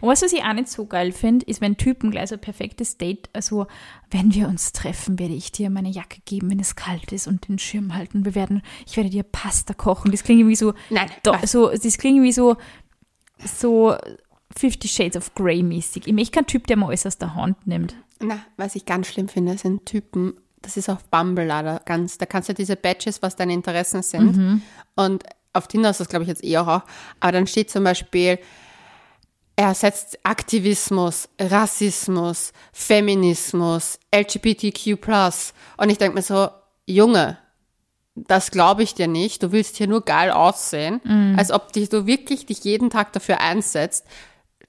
[0.00, 2.40] Und was, was ich auch nicht so geil finde, ist, wenn Typen gleich so ein
[2.40, 3.66] perfektes Date, also
[4.10, 7.46] wenn wir uns treffen, werde ich dir meine Jacke geben, wenn es kalt ist und
[7.48, 8.24] den Schirm halten.
[8.24, 10.10] Wir werden, ich werde dir Pasta kochen.
[10.10, 11.52] Das klingt irgendwie so, Nein, do, was?
[11.52, 12.56] so das klingt irgendwie so,
[13.44, 13.96] so
[14.58, 16.08] Fifty Shades of Grey mäßig.
[16.08, 17.94] Ich möchte keinen Typ, der mal alles aus der Hand nimmt.
[18.20, 22.26] Na, was ich ganz schlimm finde, sind Typen, das ist auf Bumble leider ganz, da
[22.26, 24.62] kannst du diese Badges, was deine Interessen sind.
[24.96, 26.82] Und auf Tinder ist das, glaube ich, jetzt eher auch.
[27.20, 28.40] Aber dann steht zum Beispiel,
[29.54, 34.98] er setzt Aktivismus, Rassismus, Feminismus, LGBTQ+.
[35.76, 36.48] Und ich denke mir so,
[36.84, 37.38] Junge,
[38.16, 39.44] das glaube ich dir nicht.
[39.44, 41.00] Du willst hier nur geil aussehen.
[41.36, 44.04] Als ob dich, du wirklich dich jeden Tag dafür einsetzt,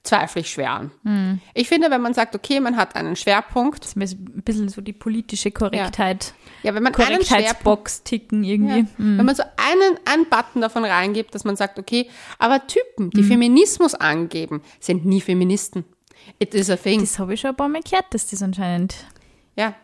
[0.02, 1.40] zweifle ich schwer an.
[1.54, 4.80] Ich finde, wenn man sagt, okay, man hat einen Schwerpunkt, Das ist ein bisschen so
[4.80, 6.32] die politische Korrektheit,
[6.62, 8.80] ja, wenn man einen Schwerpunkt, ticken irgendwie.
[8.80, 13.10] ja, wenn man so einen, einen Button davon reingibt, dass man sagt, okay, aber Typen,
[13.10, 15.84] die Feminismus angeben, sind nie Feministen.
[16.38, 17.00] It is a thing.
[17.00, 18.94] Das habe ich schon ein paar Mal gehört, dass das anscheinend
[19.56, 19.74] Ja.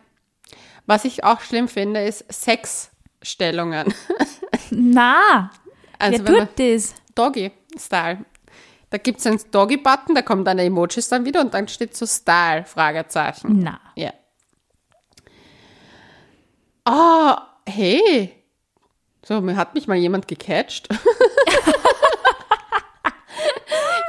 [0.85, 3.93] Was ich auch schlimm finde, ist Sexstellungen.
[4.71, 5.51] Na,
[5.99, 6.95] Also wer wenn man tut das?
[7.15, 8.25] Doggy-Style.
[8.89, 11.95] Da gibt es einen Doggy-Button, da kommen dann die Emojis dann wieder und dann steht
[11.95, 13.59] so Style, Fragezeichen.
[13.59, 13.79] Na.
[13.95, 14.13] Ja.
[16.85, 18.33] Ah, hey.
[19.25, 20.87] So, mir hat mich mal jemand gecatcht.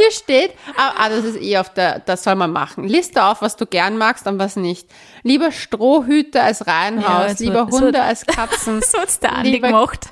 [0.01, 2.85] Hier steht, ah, ah, das ist eh auf der, das soll man machen.
[2.85, 4.89] Liste auf, was du gern magst und was nicht.
[5.25, 8.81] Lieber Strohhüte als Reihenhaus, Ja, lieber so- Hunde als Katzen.
[8.81, 10.07] So hat es der Andi Lieber- gemacht.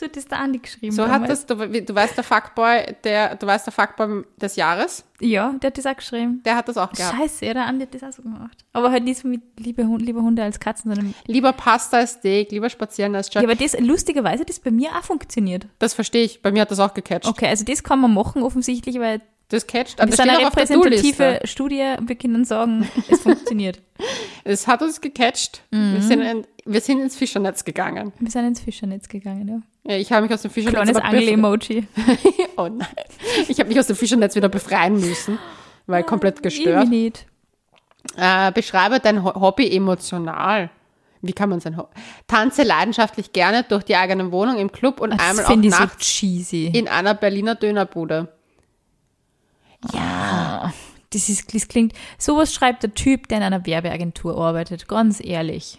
[0.00, 0.92] So hat es der Andi geschrieben.
[0.92, 1.46] So hat damals.
[1.46, 5.68] das, du, du weißt, der Fuckboy, der, du weißt, der Fuckboy des Jahres, Ja, der
[5.68, 6.40] hat das auch geschrieben.
[6.44, 7.16] der hat das auch gehabt.
[7.16, 8.64] Scheiße, ja, der Andi hat das auch so gemacht.
[8.72, 11.14] Aber halt nicht so mit liebe, Hund, lieber Hunde als Katzen, sondern.
[11.26, 13.50] Lieber Pasta als Steak, lieber spazieren als Ja, Jog.
[13.50, 15.66] aber das, lustigerweise, hat das bei mir auch funktioniert.
[15.78, 16.42] Das verstehe ich.
[16.42, 17.28] Bei mir hat das auch gecatcht.
[17.28, 20.00] Okay, also das kann man machen, offensichtlich, weil Das catcht.
[20.00, 21.40] Ah, das Das ist eine repräsentative.
[21.44, 21.94] Studie.
[22.00, 23.80] Wir können sagen, es funktioniert.
[24.44, 25.62] Es hat uns gecatcht.
[25.70, 25.92] Mhm.
[25.92, 28.12] Wir, sind in, wir sind ins Fischernetz gegangen.
[28.18, 29.60] Wir sind ins Fischernetz gegangen, ja.
[29.84, 31.86] Ja, ich habe mich aus dem Fischernetz Kleines Angel-Emoji.
[32.56, 32.86] Oh nein.
[33.48, 35.38] Ich habe mich aus dem Fischernetz wieder befreien müssen,
[35.86, 36.84] weil komplett gestört.
[36.84, 37.26] Irgendwie nicht.
[38.16, 40.68] Äh, beschreibe dein Ho- Hobby emotional.
[41.22, 41.88] Wie kann man sein Hobby?
[42.26, 45.80] Tanze leidenschaftlich gerne durch die eigene Wohnung im Club und Das einmal auch ich so
[45.80, 46.66] nachts cheesy.
[46.74, 48.28] in einer Berliner Dönerbude.
[51.10, 55.78] Das, ist, das klingt, sowas schreibt der Typ, der in einer Werbeagentur arbeitet, ganz ehrlich.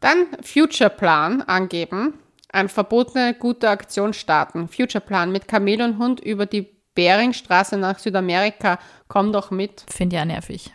[0.00, 2.14] Dann Futureplan angeben.
[2.54, 4.68] Eine verbotene gute Aktion starten.
[4.68, 8.78] Futureplan mit Kamel und Hund über die Beringstraße nach Südamerika.
[9.08, 9.84] Komm doch mit.
[9.88, 10.72] Finde ich auch nervig.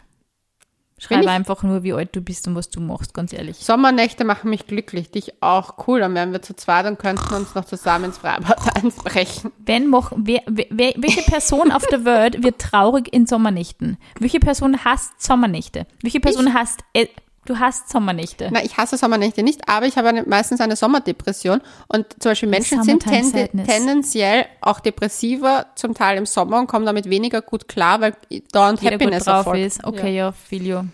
[0.98, 3.56] Schreibe ich- einfach nur, wie alt du bist und was du machst, ganz ehrlich.
[3.60, 5.12] Sommernächte machen mich glücklich.
[5.12, 5.88] Dich auch.
[5.88, 9.54] Cool, dann wären wir zu zweit und könnten uns noch zusammen ins Freibad einbrechen.
[9.60, 13.98] Wenn mach, wer, wer, welche Person auf der Welt wird traurig in Sommernächten?
[14.20, 15.88] Welche Person hasst Sommernächte?
[16.02, 17.08] Welche Person hasst, äh,
[17.46, 18.50] du hasst Sommernächte?
[18.52, 22.50] Na, ich hasse Sommernächte nicht, aber ich habe eine, meistens eine Sommerdepression und zum Beispiel
[22.50, 23.68] Menschen sind tende, Sadness.
[23.68, 28.16] tendenziell auch depressiver zum Teil im Sommer und kommen damit weniger gut klar, weil
[28.52, 29.66] dauernd Jeder gut Happiness drauf erfolgt.
[29.66, 29.84] ist.
[29.84, 30.86] Okay, ja, Filio.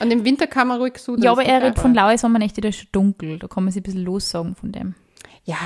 [0.00, 1.22] Und im Winter kann man ruhig sudern.
[1.24, 3.38] Ja, aber er redet von laue Sommernächte, da ist schon dunkel.
[3.38, 4.94] Da kann man sich ein bisschen lossagen von dem.
[5.44, 5.56] Ja,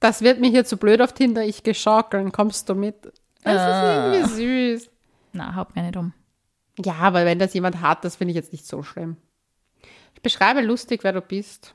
[0.00, 1.44] das wird mir hier zu blöd auf Tinder.
[1.44, 3.12] Ich geh schaukeln, kommst du mit?
[3.42, 4.12] Das Ah.
[4.14, 4.90] ist irgendwie süß.
[5.32, 6.12] Na, haut mir nicht um.
[6.84, 9.16] Ja, aber wenn das jemand hat, das finde ich jetzt nicht so schlimm.
[10.22, 11.74] Beschreibe lustig, wer du bist.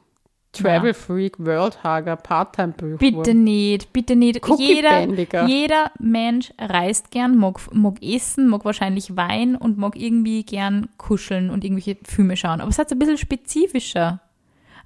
[0.53, 2.97] Travel Freak, World Hugger, Part-Time Buchwurm.
[2.97, 4.41] Bitte nicht, bitte nicht.
[4.57, 10.89] Jeder, jeder Mensch reist gern, mag, mag essen, mag wahrscheinlich Wein und mag irgendwie gern
[10.97, 12.61] kuscheln und irgendwelche Filme schauen.
[12.61, 14.21] Aber es hat ein bisschen spezifischer.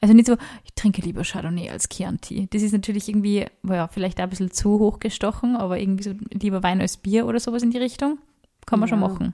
[0.02, 0.36] Also nicht so,
[0.66, 2.48] ich trinke lieber Chardonnay als Chianti.
[2.52, 6.82] Das ist natürlich irgendwie, ja, vielleicht ein bisschen zu hochgestochen, aber irgendwie so lieber Wein
[6.82, 8.18] als Bier oder sowas in die Richtung.
[8.66, 9.08] Kann man schon Ja.
[9.08, 9.34] machen.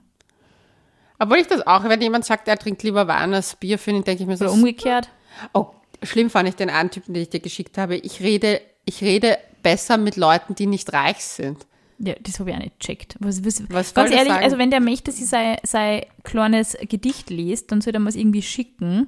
[1.20, 4.06] Obwohl ich das auch, wenn jemand sagt, er trinkt lieber Wein als Bier, finde ich,
[4.06, 5.10] denke ich mir so, Oder umgekehrt.
[5.54, 5.68] oh,
[6.04, 7.96] schlimm fand ich den einen Typen, den ich dir geschickt habe.
[7.98, 11.66] Ich rede, ich rede besser mit Leuten, die nicht reich sind.
[12.00, 13.16] Ja, das habe ich auch nicht gecheckt.
[13.20, 14.44] Was, was, Was ganz ehrlich, sagen?
[14.44, 18.10] also wenn der möchte, dass ich sein, sein kleines Gedicht liest, dann soll er mir
[18.10, 19.08] es irgendwie schicken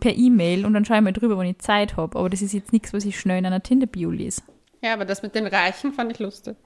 [0.00, 2.18] per E-Mail und dann schaue ich mal drüber, wenn ich Zeit habe.
[2.18, 4.42] Aber das ist jetzt nichts, was ich schnell in einer Tinder-Bio lese.
[4.82, 6.56] Ja, aber das mit den Reichen fand ich lustig.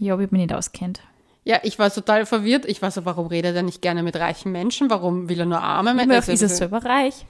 [0.00, 1.00] Ja, ob ich mich nicht auskennt.
[1.44, 2.66] Ja, ich war total verwirrt.
[2.66, 4.90] Ich war so, warum redet er nicht gerne mit reichen Menschen?
[4.90, 6.32] Warum will er nur arme Menschen?
[6.32, 7.26] ist er selber reich.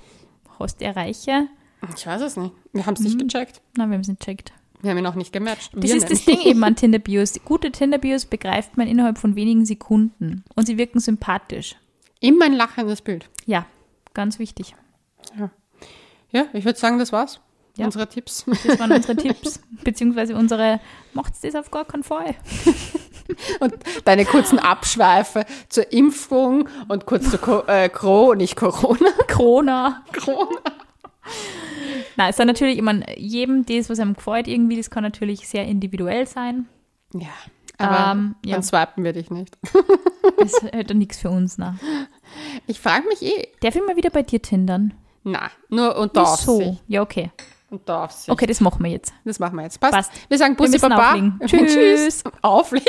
[0.59, 1.49] Hast er Reiche?
[1.97, 2.53] Ich weiß es nicht.
[2.73, 3.61] Wir haben es nicht gecheckt.
[3.77, 4.53] Nein, wir haben es nicht gecheckt.
[4.81, 5.73] Wir haben ihn auch nicht gematcht.
[5.75, 6.45] Das Wir ist das nämlich.
[6.45, 7.35] Ding eben an Tinder-Bios.
[7.45, 11.77] Gute Tinder-Bios begreift man innerhalb von wenigen Sekunden und sie wirken sympathisch.
[12.21, 13.29] Immer ein lachendes Bild.
[13.47, 13.67] Ja,
[14.15, 14.75] ganz wichtig.
[16.31, 17.41] Ja, ich würde sagen, das war's.
[17.77, 17.87] Ja.
[17.87, 18.45] Unsere Tipps.
[18.67, 20.81] Das waren unsere Tipps, beziehungsweise unsere,
[21.15, 22.35] macht's das auf gar keinen Fall.
[23.61, 29.11] Und deine kurzen Abschweife zur Impfung und kurz zu Co äh, Cro, nicht Corona.
[29.33, 30.03] Corona.
[30.25, 30.61] Corona.
[32.17, 35.49] Nein, es ist natürlich, ich meine, jedem das, was einem gefällt irgendwie, das kann natürlich
[35.49, 36.67] sehr individuell sein.
[37.15, 37.29] Ja,
[37.79, 38.53] aber Ähm, ja.
[38.55, 39.57] dann swipen wir dich nicht.
[40.39, 41.77] Das ist halt dann nichts für uns, na.
[42.67, 43.49] Ich frage mich eh.
[43.61, 44.95] Darf ich mal wieder bei dir tindern?
[45.25, 46.55] Na, nur unter Wieso?
[46.57, 46.83] Aufsicht.
[46.89, 47.31] Ja, okay.
[47.73, 48.29] Unter Aufsicht.
[48.29, 49.15] Okay, das machen wir jetzt.
[49.25, 49.81] Das machen wir jetzt.
[49.81, 49.95] Passt.
[49.95, 50.13] Passt.
[50.29, 51.09] Wir sagen Wir Bussi müssen Baba.
[51.13, 51.41] auflegen.
[51.47, 51.73] Tschüss.
[51.73, 52.25] Tschüss.
[52.43, 52.87] Auflegen.